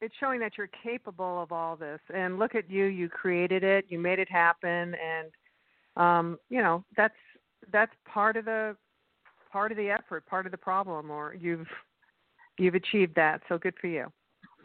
[0.00, 2.00] It's showing that you're capable of all this.
[2.12, 5.30] And look at you, you created it, you made it happen and
[5.96, 7.14] um, you know, that's
[7.72, 8.76] that's part of the
[9.50, 11.66] part of the effort, part of the problem or you've
[12.58, 13.42] you've achieved that.
[13.48, 14.10] So good for you.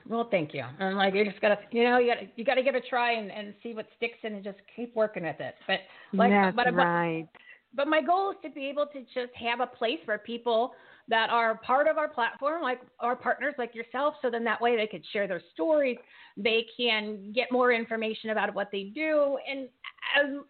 [0.10, 0.64] Well, thank you.
[0.80, 3.14] And like you just gotta, you know, you gotta you gotta give it a try
[3.14, 5.56] and, and see what sticks and just keep working with it.
[5.68, 5.80] But
[6.14, 7.28] like, That's but, right.
[7.32, 7.42] But,
[7.76, 10.72] but my goal is to be able to just have a place where people
[11.10, 14.76] that are part of our platform, like our partners, like yourself, so then that way
[14.76, 15.98] they could share their stories,
[16.36, 19.70] they can get more information about what they do, and
[20.20, 20.42] as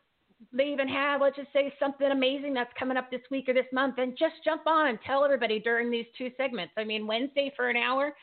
[0.53, 3.65] they even have, let's just say, something amazing that's coming up this week or this
[3.71, 6.73] month, and just jump on and tell everybody during these two segments.
[6.77, 8.13] I mean, Wednesday for an hour,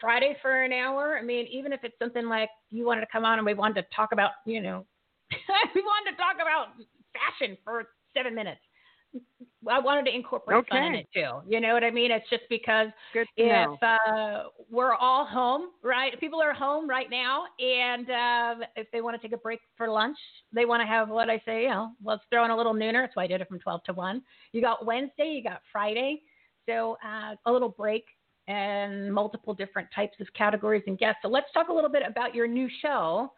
[0.00, 1.18] Friday for an hour.
[1.18, 3.82] I mean, even if it's something like you wanted to come on and we wanted
[3.82, 4.86] to talk about, you know,
[5.74, 6.68] we wanted to talk about
[7.12, 7.84] fashion for
[8.14, 8.60] seven minutes.
[9.68, 10.68] I wanted to incorporate okay.
[10.70, 11.40] fun in it too.
[11.46, 12.10] You know what I mean?
[12.10, 12.88] It's just because
[13.36, 16.18] if uh, we're all home, right?
[16.20, 19.88] People are home right now, and uh, if they want to take a break for
[19.88, 20.16] lunch,
[20.52, 21.62] they want to have what I say.
[21.62, 23.02] You know, let's throw in a little nooner.
[23.02, 24.22] That's why I did it from twelve to one.
[24.52, 26.22] You got Wednesday, you got Friday,
[26.66, 28.04] so uh, a little break
[28.48, 31.20] and multiple different types of categories and guests.
[31.22, 33.32] So let's talk a little bit about your new show.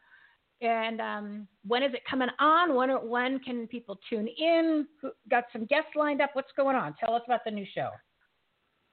[0.61, 2.75] And um, when is it coming on?
[2.75, 4.87] When when can people tune in?
[5.01, 6.31] Who, got some guests lined up.
[6.35, 6.95] What's going on?
[7.01, 7.91] Tell us about the new show.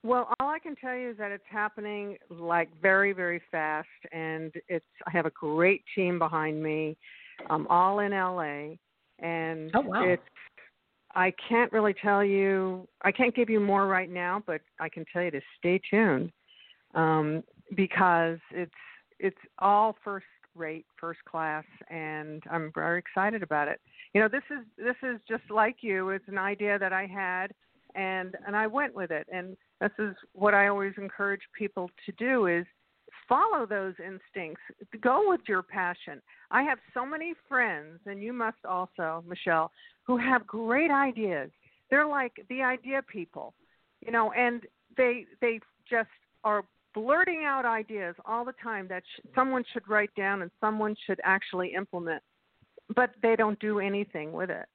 [0.03, 4.51] Well, all I can tell you is that it's happening like very, very fast, and
[4.67, 4.85] it's.
[5.05, 6.97] I have a great team behind me,
[7.49, 8.75] um, all in LA,
[9.19, 10.03] and Oh, wow.
[10.03, 10.23] it's.
[11.15, 12.87] I can't really tell you.
[13.01, 16.31] I can't give you more right now, but I can tell you to stay tuned,
[16.93, 17.43] um,
[17.75, 18.71] because it's
[19.19, 23.79] it's all first rate, first class, and I'm very excited about it.
[24.13, 26.09] You know, this is this is just like you.
[26.09, 27.47] It's an idea that I had,
[27.95, 29.27] and and I went with it.
[29.31, 32.65] And this is what I always encourage people to do is
[33.29, 34.61] follow those instincts.
[34.99, 36.21] Go with your passion.
[36.51, 39.71] I have so many friends, and you must also, Michele,
[40.03, 41.51] who have great ideas.
[41.89, 43.53] They're like the idea people,
[44.05, 44.63] you know, and
[44.97, 46.09] they they just
[46.43, 46.63] are
[46.93, 51.19] blurting out ideas all the time that sh- someone should write down and someone should
[51.23, 52.21] actually implement,
[52.95, 54.65] but they don't do anything with it.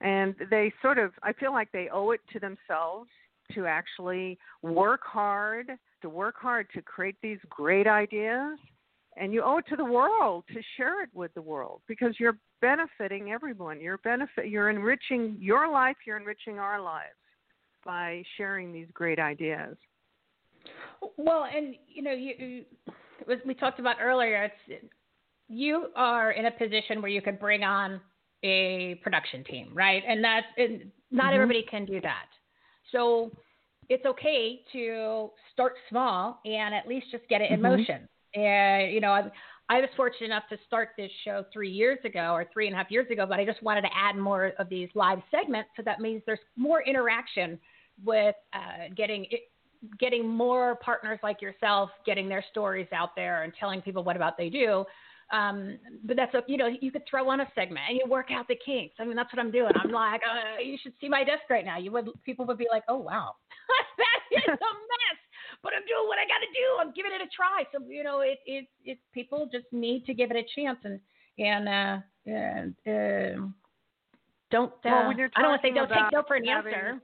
[0.00, 3.08] And they sort of, I feel like they owe it to themselves
[3.54, 5.70] to actually work hard,
[6.02, 8.58] to work hard to create these great ideas.
[9.16, 12.38] And you owe it to the world to share it with the world because you're
[12.62, 13.78] benefiting everyone.
[13.80, 17.10] You're benefit, you're enriching your life, you're enriching our lives
[17.84, 19.76] by sharing these great ideas.
[21.16, 22.64] Well, and you know, you, you
[23.30, 24.84] as we talked about earlier, it's
[25.48, 28.00] you are in a position where you could bring on
[28.42, 30.02] a production team, right?
[30.06, 31.34] And that's and not Mhm.
[31.34, 32.26] everybody can do that.
[32.90, 33.30] So
[33.92, 37.78] it's okay to start small and at least just get it in Mhm.
[37.78, 38.08] motion.
[38.34, 39.30] And you know, I,
[39.68, 42.78] I was fortunate enough to start this show three years ago or three and a
[42.78, 45.70] half years ago, but I just wanted to add more of these live segments.
[45.76, 47.58] So that means there's more interaction
[48.04, 49.42] with uh, getting it,
[49.98, 54.38] getting more partners like yourself getting their stories out there and telling people what about
[54.38, 54.84] they do.
[55.32, 58.30] Um, but that's a you know you could throw on a segment and you work
[58.30, 58.94] out the kinks.
[59.00, 59.72] I mean that's what I'm doing.
[59.82, 61.78] I'm like uh, you should see my desk right now.
[61.78, 63.32] You would people would be like oh wow
[63.98, 65.18] that is a mess,
[65.62, 66.66] but I'm doing what I got to do.
[66.80, 67.64] I'm giving it a try.
[67.72, 71.00] So you know it it it people just need to give it a chance and
[71.38, 73.54] and uh, and um
[74.50, 77.00] don't uh, Well, I don't want to say don't take no for an having- answer.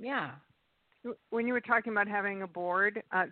[0.00, 0.30] Yeah.
[1.30, 3.26] when you were talking about having a board, uh,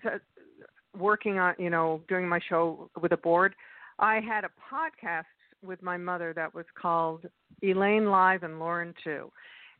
[0.97, 3.55] working on, you know, doing my show with a board,
[3.99, 5.25] I had a podcast
[5.63, 7.27] with my mother that was called
[7.63, 9.31] Elaine Live and Lauren too.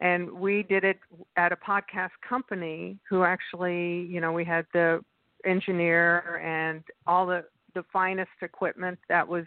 [0.01, 0.99] And we did it
[1.37, 5.01] at a podcast company who actually, you know, we had the
[5.45, 9.45] engineer and all the, the finest equipment that was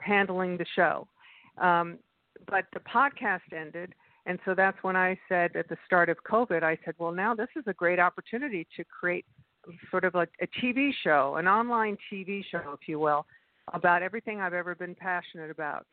[0.00, 1.06] handling the show.
[1.58, 1.98] Um,
[2.48, 3.94] but the podcast ended,
[4.26, 7.34] and so that's when I said at the start of COVID, I said, well, now
[7.34, 9.24] this is a great opportunity to create
[9.90, 13.26] sort of a, a TV show, an online TV show, if you will,
[13.72, 15.86] about everything I've ever been passionate about,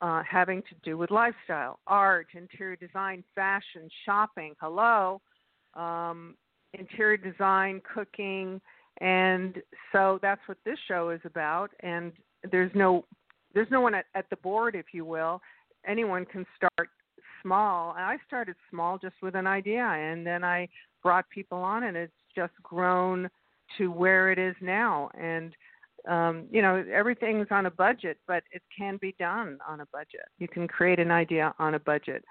[0.00, 4.54] uh, having to do with lifestyle, art, interior design, fashion, shopping.
[4.60, 5.20] Hello,
[5.74, 6.34] um,
[6.74, 8.60] interior design, cooking,
[9.00, 9.56] and
[9.92, 11.70] so that's what this show is about.
[11.80, 12.12] And
[12.50, 13.04] there's no
[13.54, 15.40] there's no one at, at the board, if you will.
[15.86, 16.88] Anyone can start
[17.42, 17.94] small.
[17.96, 20.68] And I started small just with an idea, and then I
[21.02, 23.28] brought people on, and it's just grown
[23.78, 25.10] to where it is now.
[25.18, 25.54] And
[26.08, 30.26] um, you know, everything's on a budget, but it can be done on a budget.
[30.38, 32.24] You can create an idea on a budget.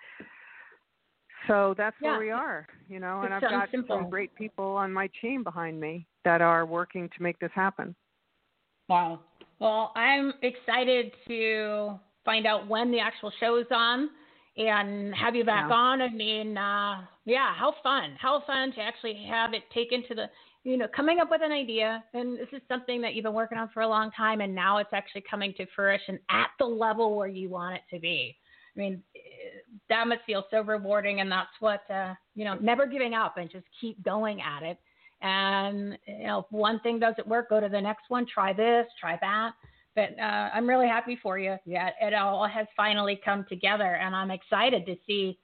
[1.47, 2.11] So that's Yeah.
[2.11, 3.97] where we are, you know, and I've got simple.
[3.97, 7.95] some great people on my team behind me that are working to make this happen.
[8.87, 9.21] Wow.
[9.59, 14.09] Well, I'm excited to find out when the actual show is on
[14.57, 15.75] and have you back Yeah.
[15.75, 16.01] on.
[16.01, 18.15] I mean, uh, yeah, how fun.
[18.19, 20.29] How fun to actually have it taken to the,
[20.63, 22.03] you know, coming up with an idea.
[22.13, 24.41] And this is something that you've been working on for a long time.
[24.41, 27.99] And now it's actually coming to fruition at the level where you want it to
[27.99, 28.35] be.
[28.75, 29.01] I mean,
[29.89, 31.21] that must feel so rewarding.
[31.21, 34.77] And that's what, uh, you know, never giving up and just keep going at it.
[35.21, 38.85] And, you know, if one thing doesn't work, go to the next one, try this,
[38.99, 39.53] try that.
[39.95, 41.57] but uh, I'm really happy for you.
[41.65, 45.37] Yeah, it all has finally come together, and I'm excited to see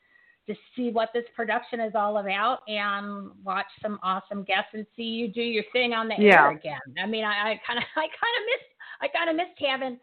[0.48, 5.04] to see what this production is all about and watch some awesome guests and see
[5.04, 6.44] you do your thing on the Yeah.
[6.44, 6.80] air again.
[7.02, 8.72] I mean, I kind of I kind of missed
[9.02, 10.00] I kind of missed having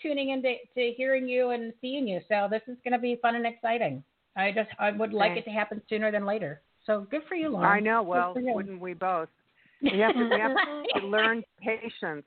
[0.00, 2.20] tuning into to hearing you and seeing you.
[2.28, 4.02] So this is going to be fun and exciting.
[4.36, 5.46] I just I would like Thanks.
[5.46, 6.62] it to happen sooner than later.
[6.86, 7.66] So good for you, Lauren.
[7.66, 8.02] I know.
[8.02, 9.28] Well, wouldn't we both?
[9.80, 10.56] We have to, we have
[10.96, 12.26] to learn patience.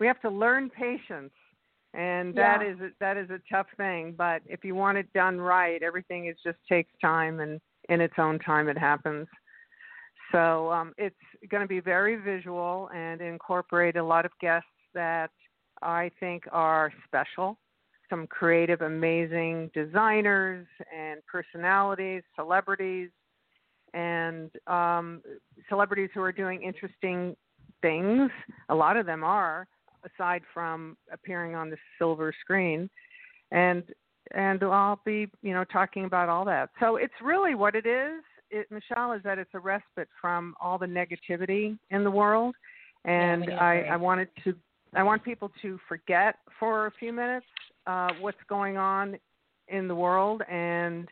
[0.00, 1.30] We have to learn patience,
[1.94, 2.70] and that Yeah.
[2.70, 4.14] is a, that is a tough thing.
[4.16, 8.14] But if you want it done right, everything is just takes time, and in its
[8.18, 9.26] own time it happens.
[10.32, 11.16] So um, it's
[11.48, 15.30] going to be very visual and incorporate a lot of guests that
[15.80, 17.58] I think are special.
[18.10, 23.10] Some creative, amazing designers and personalities, celebrities,
[23.94, 25.22] and um,
[25.68, 27.36] celebrities who are doing interesting
[27.80, 28.30] things.
[28.68, 29.66] A lot of them are,
[30.04, 32.88] aside from appearing on the silver screen,
[33.50, 33.82] and
[34.34, 36.70] and I'll be you know talking about all that.
[36.80, 38.22] So it's really what it is.
[38.50, 42.54] It, Michele is that it's a respite from all the negativity in the world,
[43.04, 43.80] and a I.
[43.92, 44.54] I wanted to
[44.94, 47.46] I want people to forget for a few minutes
[47.86, 49.18] uh, what's going on
[49.68, 51.08] in the world and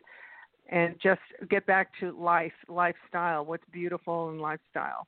[0.69, 5.07] and just get back to life, lifestyle, what's beautiful in lifestyle.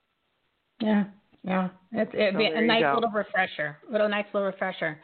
[0.80, 1.04] Yeah,
[1.44, 1.68] yeah.
[1.92, 2.94] It's it'd be a nice go.
[2.94, 3.78] little refresher.
[3.90, 4.98] Little nice little refresher.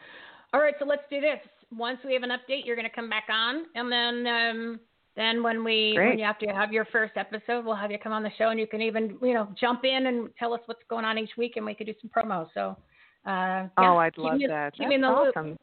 [0.53, 1.39] All right, so let's do this.
[1.75, 4.79] Once we have an update, you're going to come back on, and then um,
[5.15, 8.13] then when we when you have to have your first episode, we'll have you come
[8.13, 10.83] on the show, and you can even you know jump in and tell us what's
[10.89, 12.47] going on each week, and we could do some promos.
[12.53, 12.77] So.
[13.25, 14.71] Uh, yeah, oh, I'd love me, that.
[14.73, 15.47] Keep That's me in the awesome.
[15.49, 15.57] loop.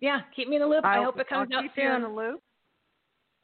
[0.00, 0.84] Yeah, keep me in the loop.
[0.84, 1.84] I I'll- hope it comes I'll out keep soon.
[1.84, 2.40] you in the loop.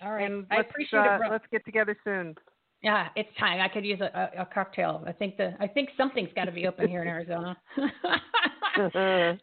[0.02, 1.18] All right, And I appreciate uh, it.
[1.18, 1.30] Bro.
[1.30, 2.36] Let's get together soon.
[2.82, 3.60] Yeah, it's time.
[3.60, 4.04] I could use a,
[4.38, 5.02] a, a cocktail.
[5.06, 7.56] I think the I think something's got to be open here in Arizona.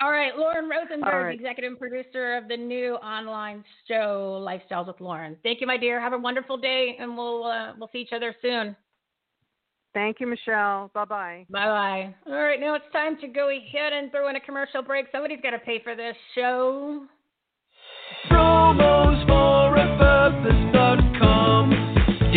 [0.00, 1.34] All right, Lauren Rosenberg, All right.
[1.34, 5.36] executive producer of the new online show Lifestyles with Lauren.
[5.42, 6.00] Thank you, my dear.
[6.00, 8.76] Have a wonderful day, and we'll uh, we'll see each other soon.
[9.94, 10.90] Thank you, Michele.
[10.94, 11.46] Bye bye.
[11.50, 12.14] Bye bye.
[12.26, 15.06] All right, now it's time to go ahead and throw in a commercial break.
[15.10, 17.06] Somebody's got to pay for this show.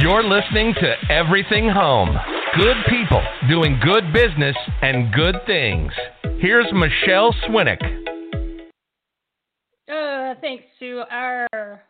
[0.00, 2.16] You're listening to Everything Home.
[2.56, 5.90] Good people doing good business and good things.
[6.38, 7.82] Here's Michele Swinick.
[9.90, 11.82] Uh, thanks to our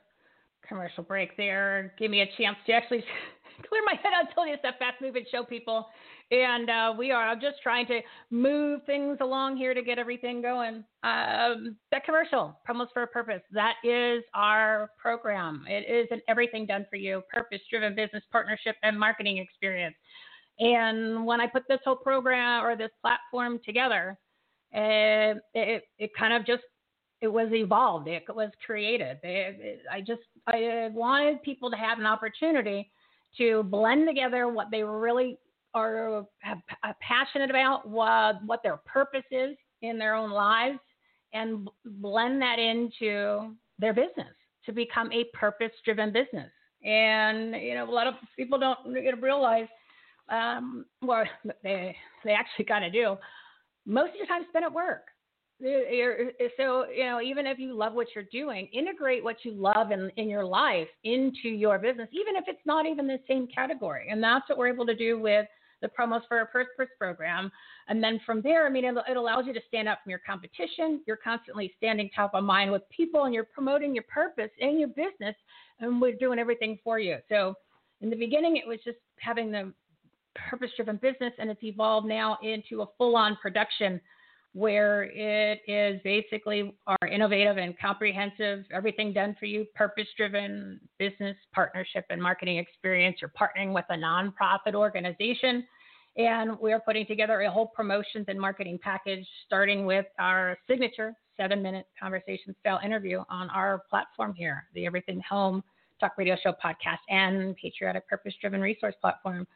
[0.66, 3.04] commercial break there, give me a chance to actually
[3.68, 5.88] clear my head out, tell you stuff fast moving show people.
[6.30, 8.00] And uh, we are just trying to
[8.30, 10.84] move things along here to get everything going.
[11.02, 15.64] Um, that commercial, Promos for a Purpose, that is our program.
[15.66, 19.96] It is an everything done for you, purpose driven business partnership and marketing experience.
[20.58, 24.18] And when I put this whole program or this platform together,
[24.74, 26.64] uh, it, it kind of just
[27.20, 28.06] it was evolved.
[28.06, 29.18] It was created.
[29.22, 32.90] It, it, I just I wanted people to have an opportunity
[33.38, 35.38] to blend together what they really
[35.74, 40.78] are have, are passionate about, what what their purpose is in their own lives,
[41.32, 44.34] and blend that into their business
[44.66, 46.50] to become a purpose-driven business.
[46.84, 48.78] And you know, a lot of people don't
[49.20, 49.68] realize,
[50.28, 51.24] um, well,
[51.62, 53.16] they they actually kind of do.
[53.86, 55.04] Most of your time spent at work.
[55.60, 59.90] You're- So, you know, even if you love what you're doing, integrate what you love
[59.90, 64.08] in, in your life into your business, even if it's not even the same category.
[64.10, 65.46] And that's what we're able to do with
[65.80, 67.50] the promos for a purpose program.
[67.88, 70.20] And then from there, I mean, it, it allows you to stand out from your
[70.26, 71.00] competition.
[71.06, 74.88] You're constantly standing top of mind with people and you're promoting your purpose and your
[74.88, 75.36] business.
[75.80, 77.18] And we're doing everything for you.
[77.28, 77.54] So
[78.00, 79.72] in the beginning, it was just having the
[80.50, 84.00] purpose driven business, and it's evolved now into a full on production
[84.54, 91.36] where it is basically our innovative and comprehensive, everything done for you, purpose driven business
[91.52, 93.18] partnership and marketing experience.
[93.20, 95.66] You're partnering with a nonprofit organization,
[96.16, 101.62] and we're putting together a whole promotions and marketing package, starting with our signature seven
[101.62, 105.62] minute conversation style interview on our platform here, the Everything Home
[106.00, 109.46] Talk Radio Show podcast and Patriotic Purpose Driven Resource Platform.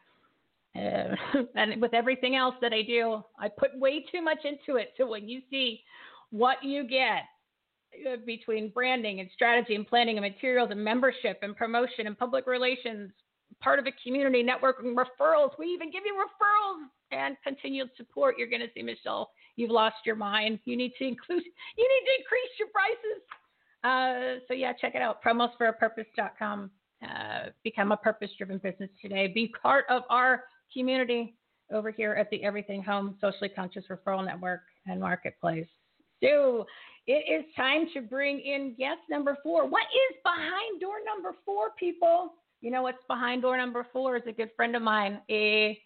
[0.75, 1.15] Uh,
[1.55, 4.93] and with everything else that I do, I put way too much into it.
[4.97, 5.81] So when you see
[6.31, 7.23] what you get
[8.11, 12.47] uh, between branding and strategy and planning and materials and membership and promotion and public
[12.47, 13.11] relations,
[13.61, 18.35] part of a community network and referrals, we even give you referrals and continued support.
[18.37, 20.59] You're going to see, Michele, you've lost your mind.
[20.65, 21.43] You need to include,
[21.77, 23.21] you need to increase your prices.
[23.83, 25.23] Uh, so yeah, check it out.
[25.23, 26.71] Promosforapurpose.com.
[27.03, 29.27] Uh, become a purpose-driven business today.
[29.27, 30.45] Be part of our
[30.75, 31.35] community
[31.71, 35.67] over here at the Everything Home Socially Conscious Referral Network and Marketplace.
[36.23, 36.65] So
[37.07, 39.67] it is time to bring in guest number four.
[39.67, 42.33] What is behind door number four, people?
[42.61, 45.77] You know what's behind door number four is a good friend of mine, a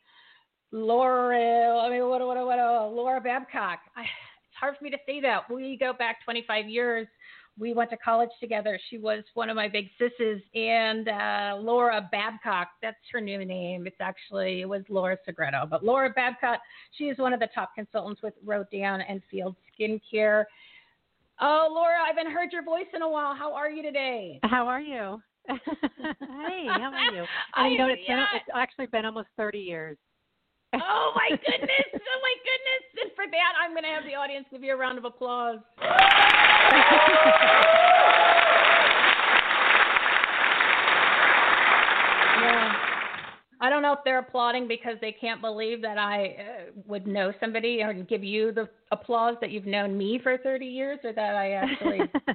[0.72, 1.80] Laura.
[1.80, 3.80] I mean, what, what, what, what uh, Laura Babcock.
[3.96, 5.50] I, it's hard for me to say that.
[5.50, 7.08] We go back 25 years
[7.60, 8.80] we went to college together.
[8.90, 12.70] She was one of my big sisses, and uh, Laura Babcock.
[12.82, 13.88] That's her new name.
[13.88, 16.60] It's actually it was Laura Segretto, but Laura Babcock.
[16.98, 20.46] She is one of the top consultants with Rodan and Field Skincare.
[21.40, 23.36] Oh, Laura, I haven't heard your voice in a while.
[23.36, 24.40] How are you today?
[24.44, 25.22] How are you?
[25.48, 27.26] hey, how are you?
[27.54, 29.98] I, you know, it's, been, it's actually been almost 30 years.
[30.76, 31.88] Oh my goodness!
[31.94, 32.84] Oh my goodness!
[33.02, 35.60] And for that, I'm going to have the audience give you a round of applause.
[42.42, 42.77] yeah.
[43.60, 47.34] I don't know if they're applauding because they can't believe that I uh, would know
[47.40, 51.36] somebody or give you the applause that you've known me for 30 years, or that
[51.36, 52.00] I actually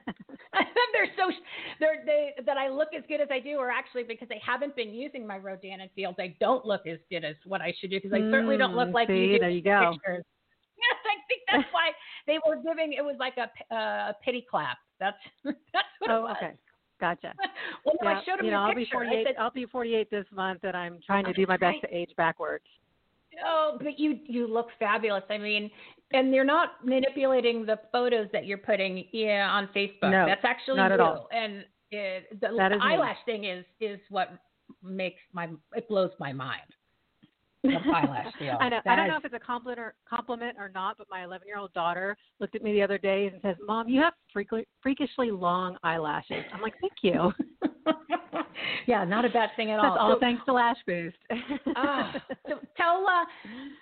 [0.92, 1.32] they're so
[1.80, 4.74] they're they that I look as good as I do, or actually because they haven't
[4.76, 7.90] been using my Rodan and Fields, I don't look as good as what I should
[7.90, 9.92] do because I certainly don't look Mm, like see, you do there in you go.
[9.92, 10.24] pictures.
[10.82, 11.90] Yes, I think that's why
[12.26, 13.42] they were giving it was like a
[13.72, 14.78] uh, a pity clap.
[14.98, 16.36] That's that's what it Oh, was.
[16.36, 16.54] okay.
[17.02, 17.34] Gotcha.
[17.84, 18.96] Well, no, yeah, I showed him you know, your I'll be picture.
[18.98, 19.26] I 48.
[19.26, 21.96] said, I'll be 48 this month, and I'm oh, trying to do my best to
[21.96, 22.64] age backwards.
[23.44, 25.24] Oh, but you you look fabulous.
[25.28, 25.68] I mean,
[26.12, 30.12] and you're not manipulating the photos that you're putting yeah, on Facebook.
[30.12, 31.28] No, That's actually not at all.
[31.32, 32.78] And it, the, is me.
[32.80, 34.28] eyelash thing is is what
[34.82, 36.60] makes my it blows my mind.
[37.62, 38.56] The deal.
[38.60, 38.80] I know.
[38.86, 41.46] I don't is- know if it's a compliment or, compliment or not, but my 11
[41.46, 44.66] year old daughter looked at me the other day and says, "Mom, you have freakly,
[44.82, 47.32] freakishly long eyelashes." I'm like, "Thank you."
[48.86, 49.84] yeah, not a bad thing at all.
[49.94, 51.16] That's all So- thanks to Lash Boost.
[51.76, 52.12] Ah,
[52.48, 53.24] so tell uh,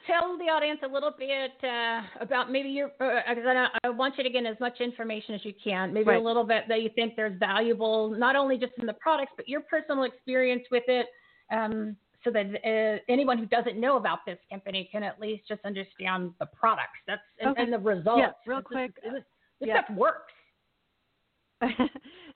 [0.06, 4.16] tell the audience a little bit uh, about maybe your because I, don't- I want
[4.18, 5.92] you to get as much information as you can.
[5.92, 6.20] Maybe Right.
[6.20, 9.48] a little bit that you think there's valuable, not only just in the products, but
[9.48, 11.06] your personal experience with it,
[11.52, 15.60] um, so that uh, anyone who doesn't know about this company can at least just
[15.64, 16.98] understand the products.
[17.06, 17.62] That's and, Okay.
[17.62, 18.20] and the results.
[18.20, 18.94] Yeah, real This is- quick.
[19.02, 19.12] this,
[19.60, 19.84] this Yeah.
[19.84, 20.32] stuff works.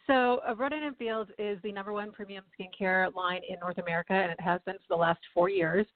[0.07, 4.13] so, uh, Rodan and Fields is the number one premium skincare line in North America,
[4.13, 5.87] and it has been for the last four years.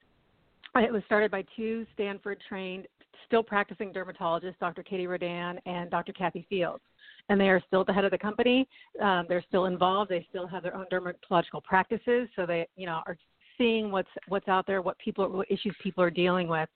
[0.75, 2.87] Uh, It was started by two Stanford trained,
[3.27, 4.83] still practicing dermatologists, Dr.
[4.83, 6.13] Katie Rodan and Dr.
[6.13, 6.83] Kathy Fields.
[7.29, 8.67] And they are still at the head of the company.
[9.03, 10.11] Um, they're still involved.
[10.11, 13.19] They still have their own dermatological practices, so they, you know, are
[13.59, 16.69] seeing what's what's out there, what people, what issues people are dealing with.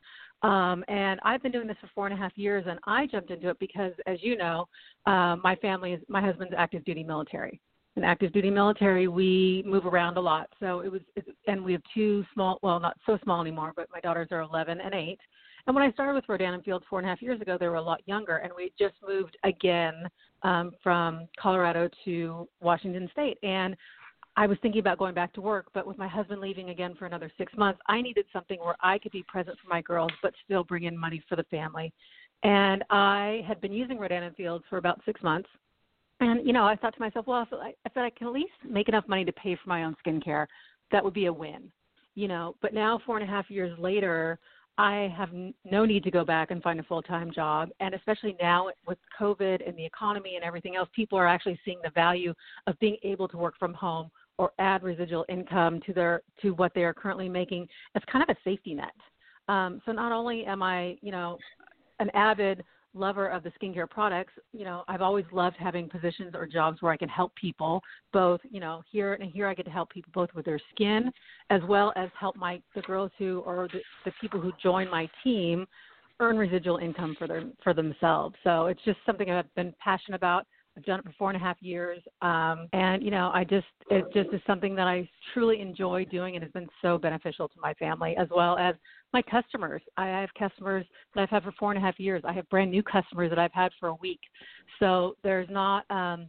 [0.42, 3.30] Um, and I've been doing this for four and a half years, and I jumped
[3.30, 4.68] into it because, as you know,
[5.06, 7.60] um, my family is my husband's active duty military.
[7.94, 10.48] In active duty military, we move around a lot.
[10.58, 11.02] So it was,
[11.46, 14.80] and we have two small, well, not so small anymore, but my daughters are 11
[14.80, 15.18] and 8.
[15.66, 17.68] And when I started with Rodan and Field four and a half years ago, they
[17.68, 20.08] were a lot younger, and we just moved again
[20.42, 23.38] um, from Colorado to Washington State.
[23.44, 23.76] And
[24.36, 27.04] I was thinking about going back to work, but with my husband leaving again for
[27.04, 30.32] another six months, I needed something where I could be present for my girls, but
[30.44, 31.92] still bring in money for the family.
[32.42, 35.48] And I had been using Rodan and Fields for about six months.
[36.20, 38.32] And, you know, I thought to myself, well, if I, I said I can at
[38.32, 40.46] least make enough money to pay for my own skincare.
[40.92, 41.70] That would be a win,
[42.14, 42.56] you know.
[42.62, 44.38] But now, four and a half years later,
[44.78, 47.68] I have no need to go back and find a full time job.
[47.80, 51.78] And especially now with COVID and the economy and everything else, people are actually seeing
[51.82, 52.32] the value
[52.66, 54.10] of being able to work from home
[54.42, 58.36] or add residual income to their to what they are currently making as kind of
[58.36, 58.90] a safety net.
[59.46, 61.38] Um, so not only am I, you know,
[62.00, 66.44] an avid lover of the skincare products, you know, I've always loved having positions or
[66.44, 67.80] jobs where I can help people
[68.12, 71.12] both, you know, here and here I get to help people both with their skin
[71.50, 75.08] as well as help my the girls who or the, the people who join my
[75.22, 75.66] team
[76.18, 78.34] earn residual income for their for themselves.
[78.42, 80.46] So it's just something I've been passionate about.
[80.76, 83.66] I've done it for four and a half years, um, and you know, I just
[83.90, 87.54] it just is something that I truly enjoy doing, and has been so beneficial to
[87.60, 88.74] my family as well as
[89.12, 89.82] my customers.
[89.96, 92.22] I have customers that I've had for four and a half years.
[92.24, 94.20] I have brand new customers that I've had for a week.
[94.78, 96.28] So there's not um,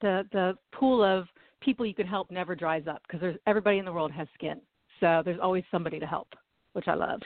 [0.00, 1.26] the the pool of
[1.60, 4.60] people you can help never dries up because there's everybody in the world has skin.
[5.00, 6.28] So there's always somebody to help.
[6.76, 7.20] which I love.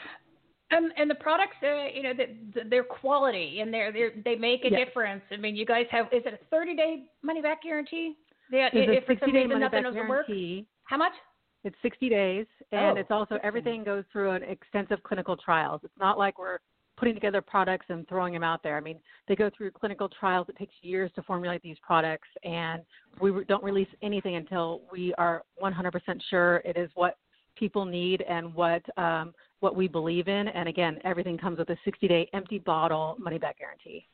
[0.76, 3.92] Um, and the products, uh, you know, the, the, their quality and their,
[4.24, 4.86] they make a Yes.
[4.86, 5.22] difference.
[5.32, 8.16] I mean, you guys have is it a 30 day money back guarantee?
[8.50, 10.26] Yeah, if for some 60 day reason nothing doesn't work,
[10.84, 11.12] how much?
[11.62, 15.82] It's 60 days, and Oh, it's also everything goes through an extensive clinical trials.
[15.84, 16.58] It's not like we're
[16.96, 18.76] putting together products and throwing them out there.
[18.76, 18.98] I mean,
[19.28, 20.46] they go through clinical trials.
[20.48, 22.82] It takes years to formulate these products, and
[23.20, 25.92] we don't release anything until we are 100%
[26.30, 27.18] sure it is what
[27.56, 30.48] people need and what um, what we believe in.
[30.48, 34.06] And again, everything comes with a 60-day empty bottle money back guarantee.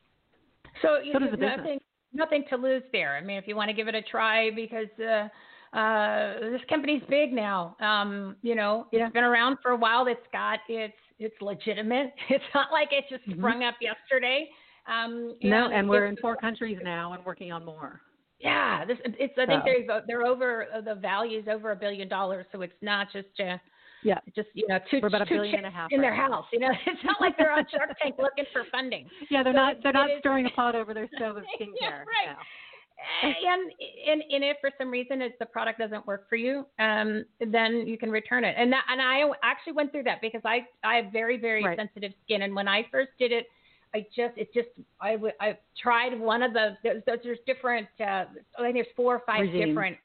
[0.81, 1.79] So you So the nothing,
[2.13, 3.17] nothing to lose there.
[3.17, 5.27] I mean, if you want to give it a try, because uh,
[5.75, 7.75] uh, this company's big now.
[7.79, 10.07] Um, you know, it's been around for a while.
[10.07, 12.13] It's got it's it's legitimate.
[12.29, 13.37] It's not like it just Mhm.
[13.37, 14.49] sprung up yesterday.
[14.87, 18.01] Um, No, and we're in four countries now and working on more.
[18.39, 19.33] Yeah, this it's.
[19.37, 19.71] I think So.
[19.87, 23.57] they're they're over the value's over a billion dollars, so it's not just uh,
[24.03, 24.19] Yeah.
[24.35, 26.17] just you know two We're about a two billion and a half in right their
[26.17, 26.31] now.
[26.35, 26.45] house.
[26.53, 29.09] You know, it's not like they're on Shark Tank looking for funding.
[29.29, 31.75] Yeah, they're So not they're not is- stirring a pot over their stove of skincare.
[31.81, 32.35] Yeah, right.
[32.35, 33.29] no.
[33.29, 33.71] and
[34.09, 37.85] and and if for some reason it's the product doesn't work for you, um, then
[37.87, 38.55] you can return it.
[38.57, 41.77] And that and I actually went through that because I I have very very Right.
[41.77, 43.45] sensitive skin, and when I first did it,
[43.93, 44.69] I just it just
[45.01, 48.25] I w- I tried one of the there's, there's different uh,
[48.57, 49.97] I think there's four or five different.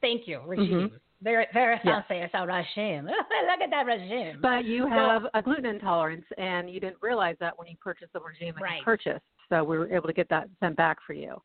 [0.00, 0.92] Thank you regimes.
[1.22, 2.02] There there Yeah.
[2.02, 2.22] fancy.
[2.22, 3.04] It's a regime.
[3.06, 4.38] Look at that regime.
[4.40, 8.20] But you have a gluten intolerance, and you didn't realize that when you purchased the
[8.20, 8.78] regime that Right.
[8.78, 9.24] you purchased.
[9.50, 11.42] So we were able to get that sent back for you.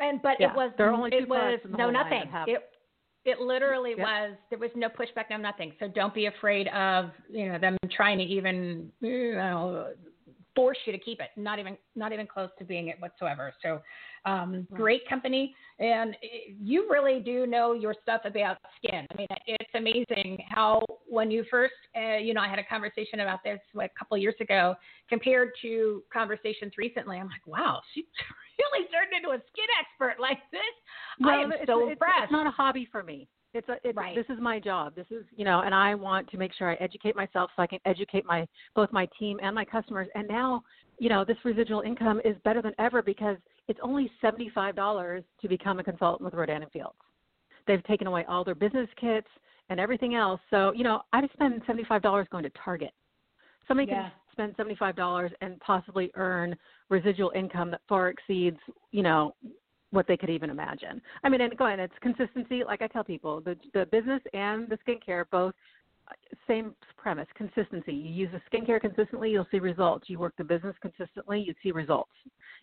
[0.00, 2.30] And but Yeah, it was there only two it was no nothing.
[2.46, 2.70] It
[3.24, 3.98] it literally Yep.
[3.98, 5.72] was there was no pushback, no nothing.
[5.80, 9.92] So don't be afraid of you know them trying to even you know
[10.54, 11.30] force you to keep it.
[11.36, 13.52] Not even not even close to being it whatsoever.
[13.62, 13.82] So
[14.24, 16.16] um, great company, and
[16.60, 19.06] you really do know your stuff about skin.
[19.10, 23.20] I mean, it's amazing how when you first uh, you know I had a conversation
[23.20, 24.74] about this a couple of years ago
[25.08, 27.18] compared to conversations recently.
[27.18, 28.04] I'm like, wow, she's
[28.58, 31.26] really turned into a skin expert like this.
[31.26, 32.24] I am it's, so it's, impressed.
[32.24, 33.28] It's not a hobby for me.
[33.54, 34.16] It's a, it's, Right.
[34.16, 34.96] this is my job.
[34.96, 37.68] This is, you know, and I want to make sure I educate myself so I
[37.68, 40.08] can educate my both my team and my customers.
[40.16, 40.64] And now,
[40.98, 43.36] you know, this residual income is better than ever because
[43.68, 46.98] it's only seventy five dollars to become a consultant with Rodan and Fields.
[47.66, 49.28] They've taken away all their business kits
[49.70, 50.40] and everything else.
[50.50, 52.92] So, you know, I'd spend seventy five dollars going to Target.
[53.66, 54.02] Somebody Yeah.
[54.02, 56.56] can spend seventy five dollars and possibly earn
[56.90, 58.58] residual income that far exceeds,
[58.90, 59.34] you know,
[59.90, 61.00] what they could even imagine.
[61.22, 62.62] I mean, and go ahead, it's consistency.
[62.64, 65.54] Like I tell people, the the business and the skincare both
[66.46, 67.92] same premise, consistency.
[67.92, 70.08] You use the skincare consistently, you'll see results.
[70.08, 72.12] You work the business consistently, you see results.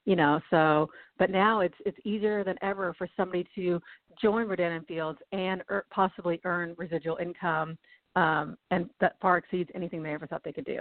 [0.05, 0.89] You know, so
[1.19, 3.79] but now it's it's easier than ever for somebody to
[4.19, 7.77] join Rodan and Fields and er, possibly earn residual income,
[8.15, 10.79] um, and that far exceeds anything they ever thought they could do.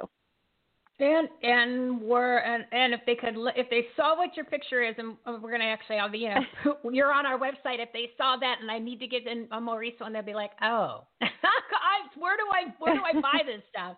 [1.00, 4.94] And and we're and, and if they could if they saw what your picture is
[4.98, 8.36] and we're gonna actually have the you know you're on our website if they saw
[8.38, 12.18] that and I need to get in a Maurice one they'll be like oh I,
[12.18, 13.96] where do I where do I buy this stuff?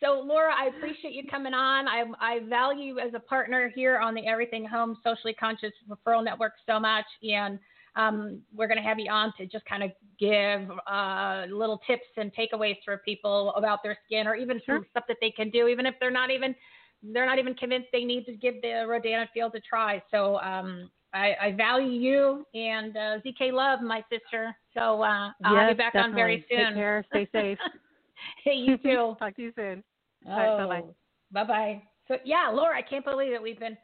[0.00, 1.86] So Laura I appreciate you coming on.
[1.86, 6.24] I I value you as a partner here on the Everything Home Socially Conscious Referral
[6.24, 7.58] Network so much and
[7.96, 12.06] um, we're going to have you on to just kind of give uh, little tips
[12.16, 15.68] and takeaways for people about their skin, or even some stuff that they can do,
[15.68, 16.54] even if they're not even
[17.02, 20.02] they're not even convinced they need to give the Rodan and Field a try.
[20.10, 24.54] So um, I, I value you and uh, ZK Love, my sister.
[24.74, 26.66] So uh, I'll Yes, back on very soon.
[26.66, 27.04] Take care.
[27.08, 27.58] Stay safe.
[28.44, 29.16] hey, you too.
[29.18, 29.84] Talk to you soon.
[30.28, 30.82] All right, bye-bye.
[31.30, 31.82] Bye bye.
[32.08, 33.76] So yeah, Laura, I can't believe that we've been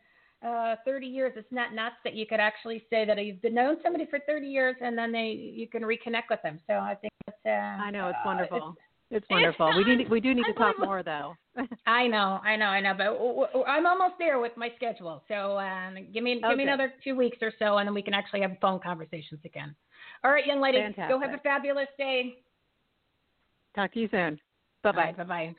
[0.44, 1.32] uh, 30 years.
[1.36, 4.46] It's not nuts that you could actually say that you've been known somebody for 30
[4.46, 6.60] years and then they you can reconnect with them.
[6.66, 7.38] So I think that's.
[7.46, 8.76] Uh, I know it's uh, wonderful.
[9.10, 9.72] It's wonderful.
[9.76, 11.36] We need we do need to talk more though.
[11.86, 15.22] I know, I know, I know, but w- w- I'm almost there with my schedule.
[15.28, 18.14] So um, give me give me another two weeks or so, and then we can
[18.14, 19.74] actually have phone conversations again.
[20.24, 20.78] All right, young lady,
[21.08, 22.38] go have a fabulous day.
[23.74, 24.40] Talk to you soon.
[24.82, 25.14] Bye bye.
[25.16, 25.54] Bye bye.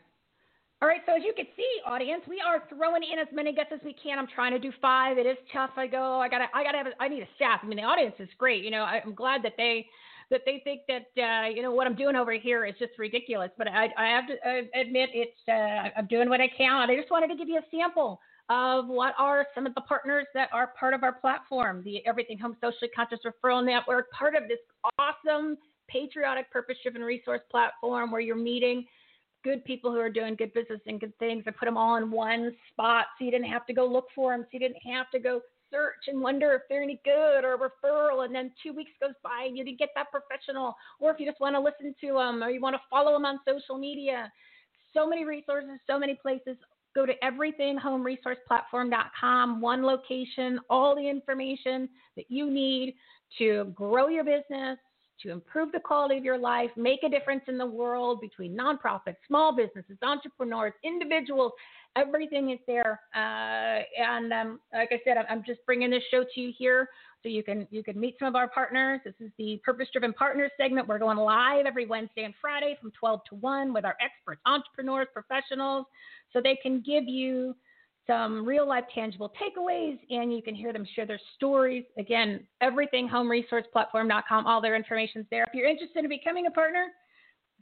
[0.85, 3.71] All right, so as you can see, audience, we are throwing in as many guests
[3.73, 4.19] as we can.
[4.19, 5.17] I'm trying to do five.
[5.17, 5.71] It is tough.
[5.77, 6.19] I go.
[6.19, 6.45] I gotta.
[6.53, 6.85] I gotta have.
[6.85, 7.61] A, I need a staff.
[7.63, 8.63] I mean, the audience is great.
[8.63, 9.87] You know, I, I'm glad that they
[10.29, 13.49] that they think that uh, you know what I'm doing over here is just ridiculous.
[13.57, 14.35] But I, I have to
[14.79, 16.87] admit it's uh, I'm doing what I can.
[16.87, 18.19] I just wanted to give you a sample
[18.51, 22.37] of what are some of the partners that are part of our platform, the Everything
[22.37, 24.59] Home Socially Conscious Referral Network, part of this
[24.99, 25.57] awesome
[25.87, 28.85] patriotic purpose-driven resource platform where you're meeting
[29.45, 31.43] good people who are doing good business and good things.
[31.45, 34.33] And put them all in one spot so you didn't have to go look for
[34.33, 35.39] them so you didn't have to go
[35.71, 39.13] search and wonder if they're any good or a referral and then two weeks goes
[39.23, 40.75] by and you didn't get that professional.
[40.99, 43.25] Or if you just want to listen to them or you want to follow them
[43.25, 44.31] on social media.
[44.93, 46.57] So many resources, so many places.
[46.95, 52.95] Go to everythinghomeresourceplatform.com, one location, all the information that you need
[53.37, 54.79] to grow your business,
[55.23, 59.17] to improve the quality of your life, make a difference in the world between nonprofits,
[59.27, 61.51] small businesses, entrepreneurs, individuals.
[61.95, 62.99] Everything is there.
[63.15, 66.89] Uh, and um, like I said, I'm just bringing this show to you here
[67.23, 69.01] so you can you can meet some of our partners.
[69.03, 70.87] This is the Purpose Driven Partners segment.
[70.87, 75.07] We're going live every Wednesday and Friday from 12 to 1 with our experts, entrepreneurs,
[75.11, 75.87] professionals,
[76.31, 77.55] so they can give you
[78.07, 81.85] some real life tangible takeaways and you can hear them share their stories.
[81.97, 85.43] Again, everything homeresourceplatform.com, all their information's there.
[85.43, 86.87] If you're interested in becoming a partner,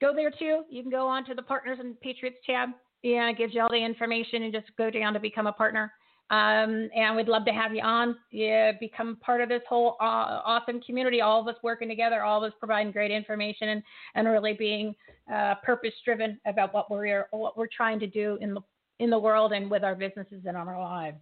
[0.02, 0.64] go there too.
[0.70, 2.70] You can go on to the Partners and Patriots tab.
[3.04, 5.92] and it gives you all the information and just go down to become a partner.
[6.30, 8.16] Um, and we'd love to have you on.
[8.32, 11.22] Yeah, become part of this whole uh, awesome community.
[11.22, 13.84] All of us working together, all of us providing great information, and,
[14.16, 14.96] and really being
[15.32, 18.62] uh, purpose driven about what we're what we're trying to do in the
[19.04, 21.18] in the world and with our businesses and on our lives.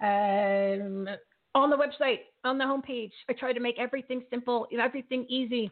[0.00, 1.08] Um,
[1.54, 5.70] on the website, on the homepage, I try to make everything simple, everything easy.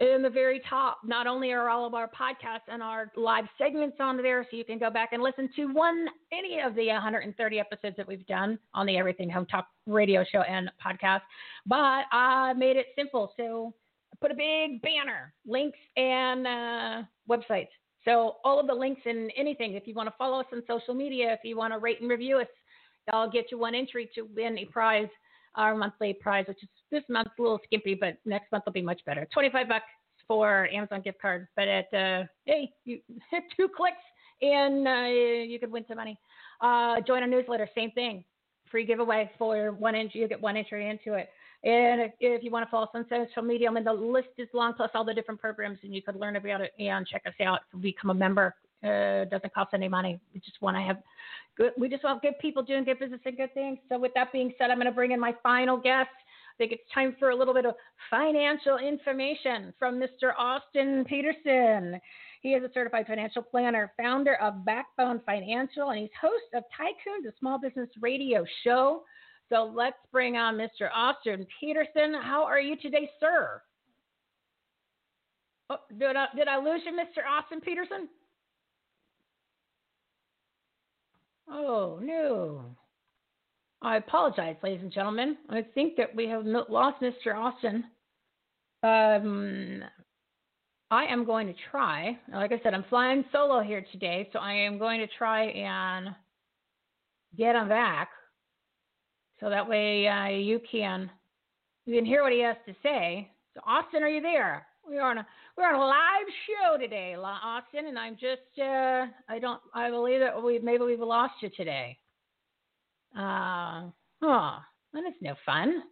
[0.00, 3.96] In the very top, not only are all of our podcasts and our live segments
[4.00, 7.60] on there, so you can go back and listen to one, any of the 130
[7.60, 11.22] episodes that we've done on the Everything Home Talk radio show and podcast,
[11.64, 13.32] but I made it simple.
[13.36, 13.72] So
[14.12, 17.68] I put a big banner, links, and uh, websites
[18.04, 20.94] so all of the links and anything, if you want to follow us on social
[20.94, 22.46] media, if you want to rate and review us,
[23.12, 25.08] I'll get you one entry to win a prize,
[25.54, 28.82] our monthly prize, which is this month a little skimpy, but next month will be
[28.82, 29.26] much better.
[29.32, 29.84] 25 bucks
[30.26, 31.46] for Amazon gift card.
[31.56, 33.00] But at, uh, hey, you
[33.56, 33.96] two clicks
[34.42, 36.18] and uh, you could win some money.
[36.60, 38.24] Uh, join our newsletter, same thing.
[38.70, 40.20] Free giveaway for one entry.
[40.20, 41.28] You get one entry into it.
[41.64, 44.48] And if, you want to follow us on social media, I mean, the list is
[44.52, 47.32] long, plus all the different programs, and you could learn about it and check us
[47.42, 47.60] out.
[47.80, 48.54] Become a member.
[48.82, 50.20] Uh, doesn't cost any money.
[50.34, 50.98] We just want to have
[51.56, 51.72] good.
[51.78, 53.78] We just want good people doing good business and good things.
[53.88, 56.10] So with that being said, I'm going to bring in my final guest.
[56.54, 57.74] I think it's time for a little bit of
[58.10, 60.32] financial information from Mr.
[60.38, 61.98] Austin Peterson.
[62.42, 67.24] He is a certified financial planner, founder of Backbone Financial, and he's host of Tycoon,
[67.24, 69.02] the small business radio show.
[69.50, 70.88] So let's bring on Mr.
[70.94, 72.14] Austin Peterson.
[72.22, 73.60] How are you today, sir?
[75.70, 77.26] Oh, did I, did I lose you, Mr.
[77.28, 78.08] Austin Peterson?
[81.48, 82.64] Oh, no.
[83.82, 85.36] I apologize, ladies and gentlemen.
[85.50, 87.34] I think that we have lost Mr.
[87.34, 87.84] Austin.
[88.82, 89.82] Um,
[90.90, 92.18] I am going to try.
[92.32, 96.08] Like I said, I'm flying solo here today, so I am going to try and
[97.36, 98.08] get him back
[99.40, 101.10] so that way uh, you can
[101.86, 103.30] you can hear what he has to say.
[103.54, 104.66] So Austin, are you there?
[104.86, 105.26] We're on a
[105.56, 110.20] we're on a live show today, Austin, and I'm just uh, I don't I believe
[110.20, 111.98] that we maybe we've lost you today.
[113.16, 113.84] Uh,
[114.22, 114.58] oh,
[114.92, 115.82] that is no fun.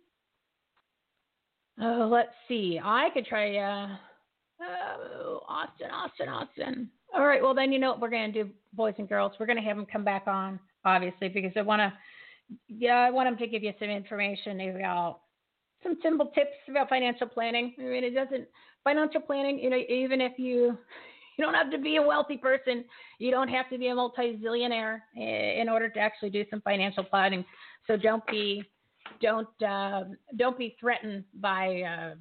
[1.81, 2.81] Oh, let's see.
[2.83, 3.57] I could try.
[3.57, 3.97] Uh,
[4.63, 6.91] oh, Austin, Austin, Austin.
[7.15, 7.43] All right.
[7.43, 9.33] Well, then you know what we're gonna do, boys and girls.
[9.39, 11.93] We're gonna have him come back on, obviously, because I want to
[12.69, 15.21] yeah, I want them to give you some information about
[15.83, 17.75] some simple tips about financial planning.
[17.79, 18.47] I mean, it doesn't
[18.85, 19.59] financial planning.
[19.59, 20.79] You know, even if you
[21.39, 22.85] you don't have to be a wealthy person,
[23.19, 27.45] you don't have to be a multi-zillionaire in order to actually do some financial planning.
[27.87, 28.65] So don't be
[29.21, 30.05] don't uh,
[30.37, 31.83] don't be threatened by.
[31.83, 32.15] Uh,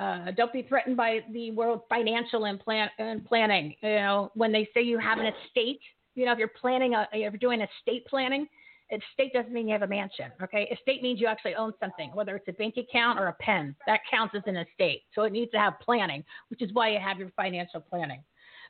[0.00, 3.74] uh, don't be threatened by the world financial and, plan- and planning.
[3.82, 5.80] You know, when they say you have an estate,
[6.14, 8.48] you know, if you're planning, a, if you're doing estate planning,
[8.92, 10.30] Estate doesn't mean you have a mansion.
[10.42, 13.74] Okay, estate means you actually own something, whether it's a bank account or a pen.
[13.86, 15.02] That counts as an estate.
[15.14, 18.22] So it needs to have planning, which is why you have your financial planning.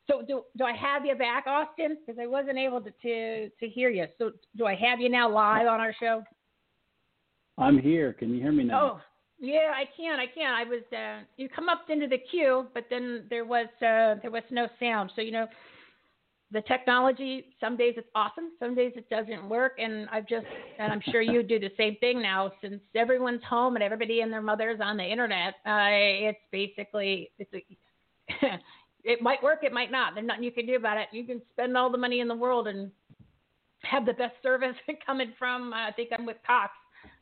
[0.08, 1.98] So do do I have you back, Austin?
[2.04, 4.06] Because I wasn't able to, to to hear you.
[4.18, 6.22] So do I have you now live on our show?
[7.58, 8.12] I'm here.
[8.12, 8.80] Can you hear me now?
[8.80, 9.00] Oh,
[9.38, 10.18] yeah, I can.
[10.18, 10.54] I can.
[10.54, 10.82] I was.
[10.92, 14.68] Uh, you come up into the queue, but then there was uh, there was no
[14.80, 15.12] sound.
[15.14, 15.46] So you know,
[16.52, 20.46] the technology some days it's awesome some days it doesn't work and i've just
[20.78, 22.52] and i'm sure you do the same thing now.
[22.60, 25.88] Since everyone's home and everybody and their mother's on the internet uh,
[26.28, 27.64] it's basically it's a,
[29.04, 30.14] it might work it might not.
[30.14, 31.08] There's nothing you can do about it.
[31.12, 32.90] You can spend all the money in the world and
[33.84, 34.76] have the best service
[35.06, 36.72] coming from uh, i think i'm with cox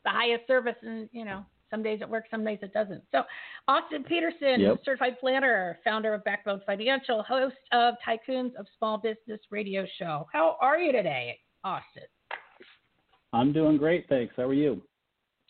[0.03, 3.01] the highest service and you know some days it works, some days it doesn't.
[3.11, 3.23] So,
[3.67, 4.81] Austin Peterson, yep.
[4.85, 10.27] certified planner, founder of Backbone Financial, host of Tycoons of Small Business Radio Show.
[10.31, 12.03] How are you today, Austin?
[13.33, 14.33] I'm doing great, thanks.
[14.37, 14.83] How are you?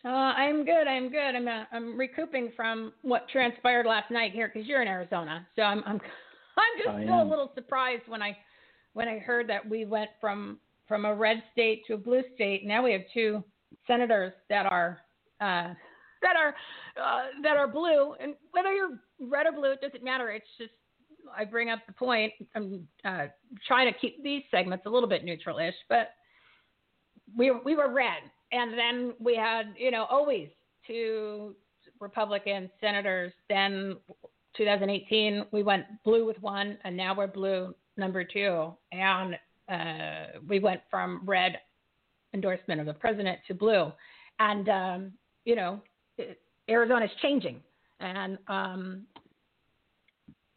[0.04, 0.88] Uh, I'm good.
[0.88, 1.36] I'm good.
[1.36, 5.46] I'm uh, I'm recouping from what transpired last night here because you're in Arizona.
[5.54, 6.00] So I'm I'm
[6.56, 8.36] I'm just still a little surprised when I
[8.94, 10.58] when I heard that we went from
[10.88, 12.66] from a red state to a blue state.
[12.66, 13.44] Now we have two
[13.86, 14.98] senators that are
[15.40, 15.74] uh,
[16.22, 16.54] that are
[16.96, 20.30] uh, that are blue, and whether you're red or blue, it doesn't matter.
[20.30, 20.72] It's just
[21.36, 22.32] I bring up the point.
[22.54, 23.26] I'm uh,
[23.66, 26.10] trying to keep these segments a little bit neutral-ish, but
[27.36, 30.48] we we were red, and then we had you know always
[30.86, 31.54] two
[32.00, 33.32] Republican senators.
[33.48, 33.96] Then
[34.56, 39.36] 2018 we went blue with one, and now we're blue number two, and
[39.68, 41.58] uh, we went from red
[42.34, 43.92] endorsement of the president to blue,
[44.38, 45.12] and um,
[45.44, 45.80] you know
[46.68, 47.60] Arizona's changing,
[48.00, 49.06] and um,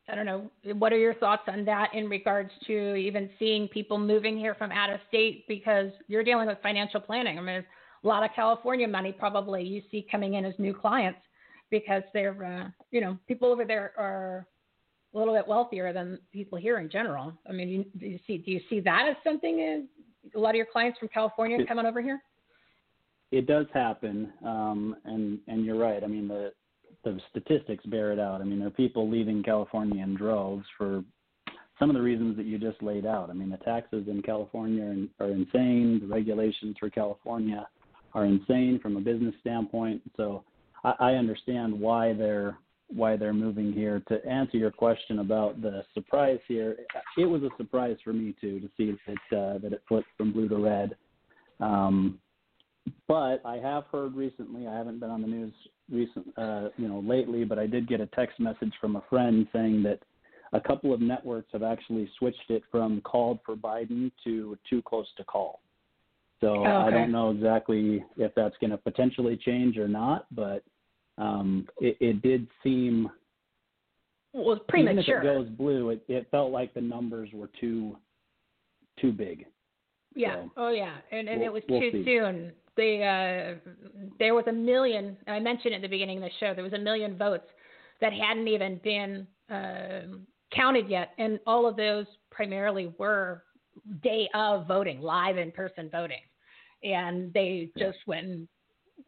[0.08, 0.52] I don't know.
[0.74, 4.72] What are your thoughts on that in regards to even seeing people moving here from
[4.72, 7.38] out of state because you're dealing with financial planning?
[7.38, 7.66] I mean, there's
[8.04, 11.20] a lot of California money probably you see coming in as new clients
[11.72, 14.46] because they're, uh, you know, people over there are
[15.14, 17.34] a little bit wealthier than people here in general.
[17.50, 19.60] I mean, you, do you see do you see that as something?
[19.60, 19.88] In,
[20.36, 22.22] a lot of your clients from California coming over here.
[23.36, 26.02] It does happen, um, and and you're right.
[26.02, 26.54] I mean, the
[27.04, 28.40] the statistics bear it out.
[28.40, 31.04] I mean, there are people leaving California in droves for
[31.78, 33.30] some of the reasons that you just laid out.
[33.30, 36.00] I mean, the taxes in California are, are insane.
[36.02, 37.68] The regulations for California
[38.14, 40.02] are insane from a business standpoint.
[40.16, 40.46] So
[40.86, 42.58] I, I understand why they're
[42.88, 44.02] why they're moving here.
[44.08, 46.78] To answer your question about the surprise here,
[47.18, 50.32] it was a surprise for me too to see that uh, that it flipped from
[50.32, 50.96] blue to red.
[51.60, 52.20] Um,
[53.08, 54.68] but I have heard recently.
[54.68, 55.54] I haven't been on the news
[55.92, 59.48] recent, uh, you know, lately, but I did get a text message from a friend
[59.54, 60.00] saying that
[60.54, 65.08] a couple of networks have actually switched it from called for Biden to too close
[65.18, 65.62] to call.
[66.42, 66.70] So okay.
[66.70, 70.64] I don't know exactly if that's going to potentially change or not, but
[71.18, 73.10] um, it, it did seem.
[74.34, 75.20] Well, it was premature.
[75.20, 77.98] Even if it goes blue, it, it felt like the numbers were too
[79.00, 79.46] too big.
[80.16, 80.44] Yeah.
[80.44, 82.06] So oh yeah, and and we'll, it was we'll too see.
[82.06, 82.52] soon.
[82.78, 83.72] The uh,
[84.20, 85.18] there was a million.
[85.28, 86.54] I mentioned at the beginning of the show.
[86.54, 87.48] There was a million votes
[88.02, 90.18] that hadn't even been uh,
[90.54, 93.44] counted yet, and all of those primarily were
[94.04, 96.22] day of voting, live in person voting,
[96.84, 98.48] and they just went.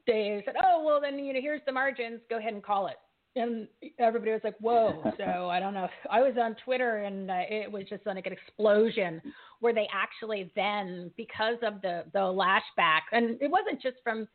[0.05, 2.21] They said, "Oh well, then you know, here's the margins.
[2.29, 2.97] Go ahead and call it."
[3.37, 3.67] And
[3.99, 5.87] everybody was like, "Whoa!" So I don't know.
[6.09, 9.21] I was on Twitter, and uh, it was just like an explosion
[9.59, 14.27] where they actually then, because of the the lashback, and it wasn't just from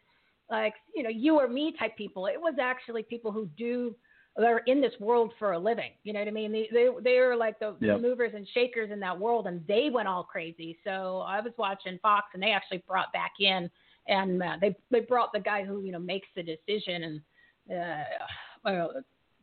[0.51, 2.27] like you know you or me type people.
[2.27, 3.95] It was actually people who do
[4.37, 5.91] they're in this world for a living.
[6.05, 6.53] You know what I mean?
[6.53, 7.97] They they they are like the, Yep.
[7.97, 10.79] the movers and shakers in that world, and they went all crazy.
[10.85, 13.71] So I was watching Fox, and they actually brought back in,
[14.09, 17.21] and uh, they they brought the guy who you know makes the decision and.
[17.71, 18.05] Uh,
[18.65, 18.93] well,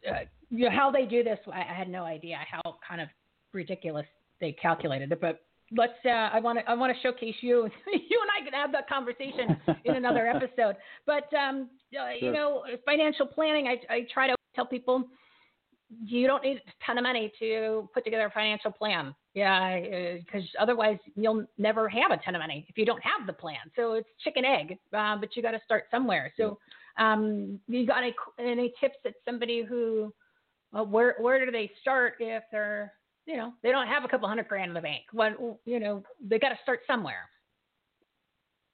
[0.07, 0.13] uh,
[0.49, 3.07] you know, how they do this, I, I had no idea how kind of
[3.53, 4.05] ridiculous
[4.39, 5.21] they calculated it.
[5.21, 5.41] But
[5.75, 5.93] let's.
[6.05, 6.69] Uh, I want to.
[6.69, 7.63] I want to showcase you.
[7.87, 10.75] you and I can have that conversation in another episode.
[11.05, 13.67] But um, uh, you know, financial planning.
[13.67, 15.05] I, I try to tell people
[16.05, 19.15] you don't need a ton of money to put together a financial plan.
[19.39, 23.31] Yeah, because otherwise you'll never have a ton of money if you don't have the
[23.31, 23.71] plan.
[23.77, 26.33] So it's chicken egg, uh, but you got to start somewhere.
[26.35, 26.59] So
[26.97, 30.13] um, you got any, any tips that somebody who
[30.77, 32.91] uh, where where do they start if they're
[33.25, 35.03] you know they don't have a couple hundred grand in the bank?
[35.13, 37.29] What you know they got to start somewhere.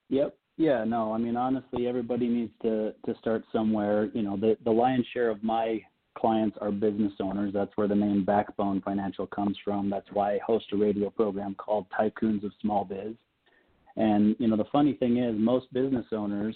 [0.09, 0.36] Yep.
[0.57, 0.84] Yeah.
[0.84, 1.13] No.
[1.13, 4.09] I mean, honestly, everybody needs to to start somewhere.
[4.16, 5.80] You know, the the lion's share of my
[6.18, 7.53] clients are business owners.
[7.53, 9.89] That's where the name Backbone Financial comes from.
[9.89, 13.13] That's why I host a radio program called Tycoons of Small Biz.
[13.97, 16.55] And you know, the funny thing is, most business owners,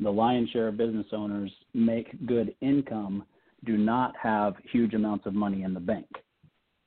[0.00, 3.24] the lion's share of business owners, make good income,
[3.64, 6.08] do not have huge amounts of money in the bank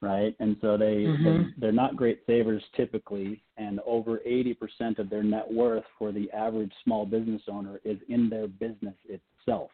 [0.01, 0.35] right?
[0.39, 1.23] And so they, Mhm.
[1.23, 6.29] they they're not great savers typically, and over 80% of their net worth for the
[6.31, 9.71] average small business owner is in their business itself.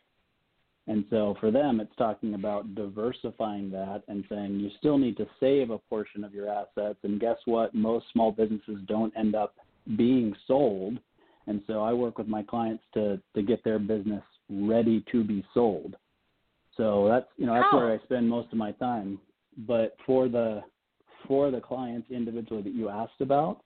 [0.88, 5.27] And so for them, it's talking about diversifying that and saying you still need to
[5.39, 6.99] save a portion of your assets.
[7.03, 7.75] And guess what?
[7.75, 9.55] Most small businesses don't end up
[9.97, 10.97] being sold.
[11.47, 15.45] And so I work with my clients to to get their business ready to be
[15.53, 15.95] sold.
[16.77, 17.77] So that's you know that's How?
[17.77, 19.19] where I spend most of my time.
[19.67, 20.63] But for the
[21.27, 23.61] for the clients individually that you asked about,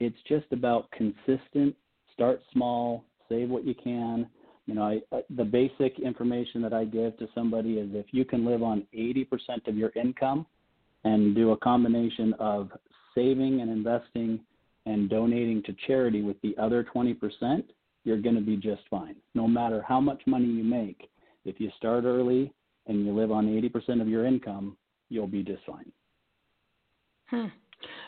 [0.00, 1.76] it's just about consistent.
[2.12, 4.28] Start small, save what you can.
[4.70, 5.00] You know, I,
[5.30, 9.66] the basic information that I give to somebody is if you can live on 80%
[9.66, 10.46] of your income
[11.02, 12.70] and do a combination of
[13.12, 14.38] saving and investing
[14.86, 17.64] and donating to charity with the other 20%,
[18.04, 19.16] you're going to be just fine.
[19.34, 21.10] No matter how much money you make,
[21.44, 22.52] if you start early
[22.86, 24.76] and you live on 80% of your income,
[25.08, 25.90] you'll be just fine.
[27.26, 27.46] Hmm.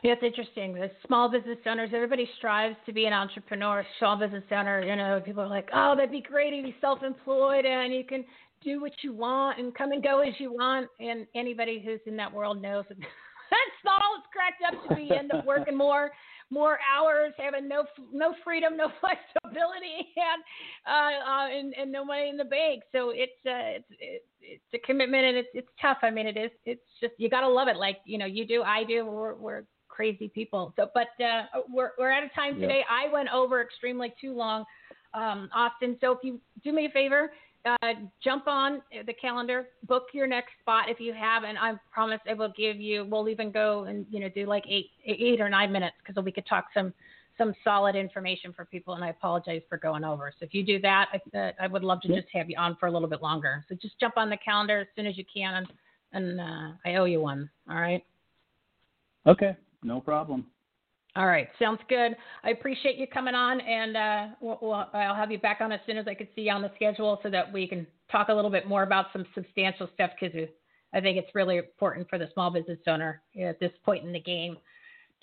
[0.02, 0.74] Yeah, it's interesting.
[0.74, 4.82] The small business owners, everybody strives to be an entrepreneur, small business owner.
[4.82, 8.24] You know, people are like, oh, that'd be great if you self-employed and you can
[8.64, 10.88] do what you want and come and go as you want.
[11.00, 12.84] And anybody who's in that world knows
[13.52, 15.14] that's not all it's cracked up to be.
[15.14, 16.10] End up working more
[16.52, 20.42] more hours, having no no freedom, no flexibility, and
[20.86, 22.82] uh, uh, and, and no money in the bank.
[22.92, 25.98] So it's uh, it's it's a commitment, and it's it's tough.
[26.02, 26.50] I mean, it is.
[26.66, 29.06] It's just you gotta love it, like you know you do, I do.
[29.06, 30.72] We're we're crazy people.
[30.76, 32.82] So, but uh, we're we're out of time today.
[32.90, 34.64] I went over extremely too long,
[35.14, 35.96] um, Austin.
[36.00, 37.32] So if you do me a favor,
[37.64, 37.92] uh,
[38.22, 42.34] jump on the calendar, book your next spot if you have, and I promise I
[42.34, 43.04] will give you.
[43.04, 46.32] We'll even go and you know do like eight eight or nine minutes because we
[46.32, 46.92] could talk some
[47.38, 48.94] some solid information for people.
[48.94, 50.32] And I apologize for going over.
[50.38, 52.76] So if you do that, I, uh, I would love to just have you on
[52.78, 53.64] for a little bit longer.
[53.68, 55.68] So just jump on the calendar as soon as you can, and,
[56.12, 57.48] and uh, I owe you one.
[57.70, 58.04] All right.
[59.26, 60.46] Okay, no problem.
[61.14, 62.16] All right, sounds good.
[62.42, 65.80] I appreciate you coming on, and uh, we'll, we'll, I'll have you back on as
[65.86, 68.34] soon as I can see you on the schedule, so that we can talk a
[68.34, 70.12] little bit more about some substantial stuff.
[70.18, 70.48] Because
[70.94, 74.20] I think it's really important for the small business owner at this point in the
[74.20, 74.56] game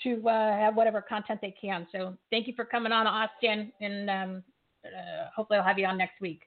[0.03, 1.87] to uh, have whatever content they can.
[1.91, 4.43] So thank you for coming on, Austin, and um,
[4.85, 6.43] uh, hopefully I'll have you on next week.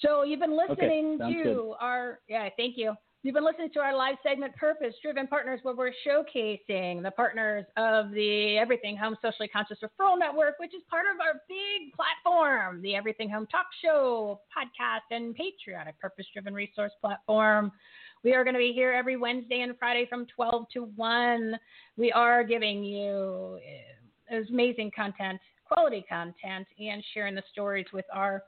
[0.00, 1.74] So you've been listening Okay, to good.
[1.78, 2.94] our yeah, thank you.
[3.24, 7.64] You've been listening to our live segment Purpose Driven Partners where we're showcasing the partners
[7.76, 12.82] of the Everything Home Socially Conscious Referral Network, which is part of our big platform,
[12.82, 17.70] the Everything Home Talk Show, podcast, and patriotic purpose driven resource platform.
[18.24, 21.54] We are going to be here every Wednesday and Friday from 12 to 1.
[21.96, 23.60] We are giving you
[24.32, 28.42] uh, amazing content, quality content, and sharing the stories with our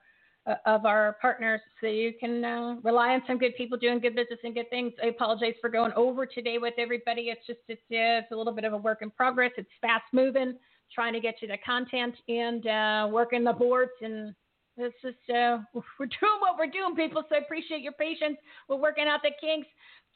[0.66, 4.38] of our partners so you can uh, rely on some good people doing good business
[4.44, 4.92] and good things.
[5.02, 7.22] I apologize for going over today with everybody.
[7.22, 9.52] It's just it's, uh, it's a little bit of a work in progress.
[9.56, 10.56] It's fast moving,
[10.94, 14.34] trying to get you the content and uh, working the boards and
[14.76, 15.62] this is uh,
[15.98, 17.22] we're doing what we're doing, people.
[17.28, 18.36] So I appreciate your patience.
[18.68, 19.68] We're working out the kinks.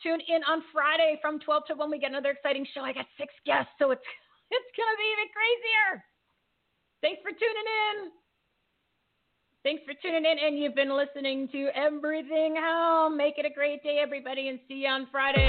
[0.02, 1.90] Tune in on Friday from 12 to 1.
[1.90, 2.82] We get another exciting show.
[2.82, 4.02] I got six guests, so it's
[4.50, 6.04] it's gonna be even crazier.
[7.00, 8.10] Thanks for tuning in.
[9.68, 13.18] Thanks for tuning in, and you've been listening to Everything Home.
[13.18, 15.44] Make it a great day, everybody, and see you on Friday.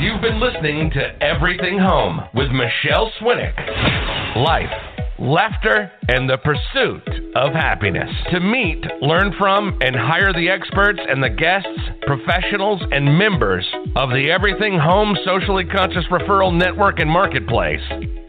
[0.00, 3.54] You've been listening to Everything Home with Michele Swinick.
[4.36, 4.72] Life,
[5.18, 8.08] laughter, and the pursuit of happiness.
[8.32, 11.68] To meet, learn from, and hire the experts and the guests,
[12.06, 17.82] professionals, and members of the Everything Home Socially Conscious Referral Network and Marketplace.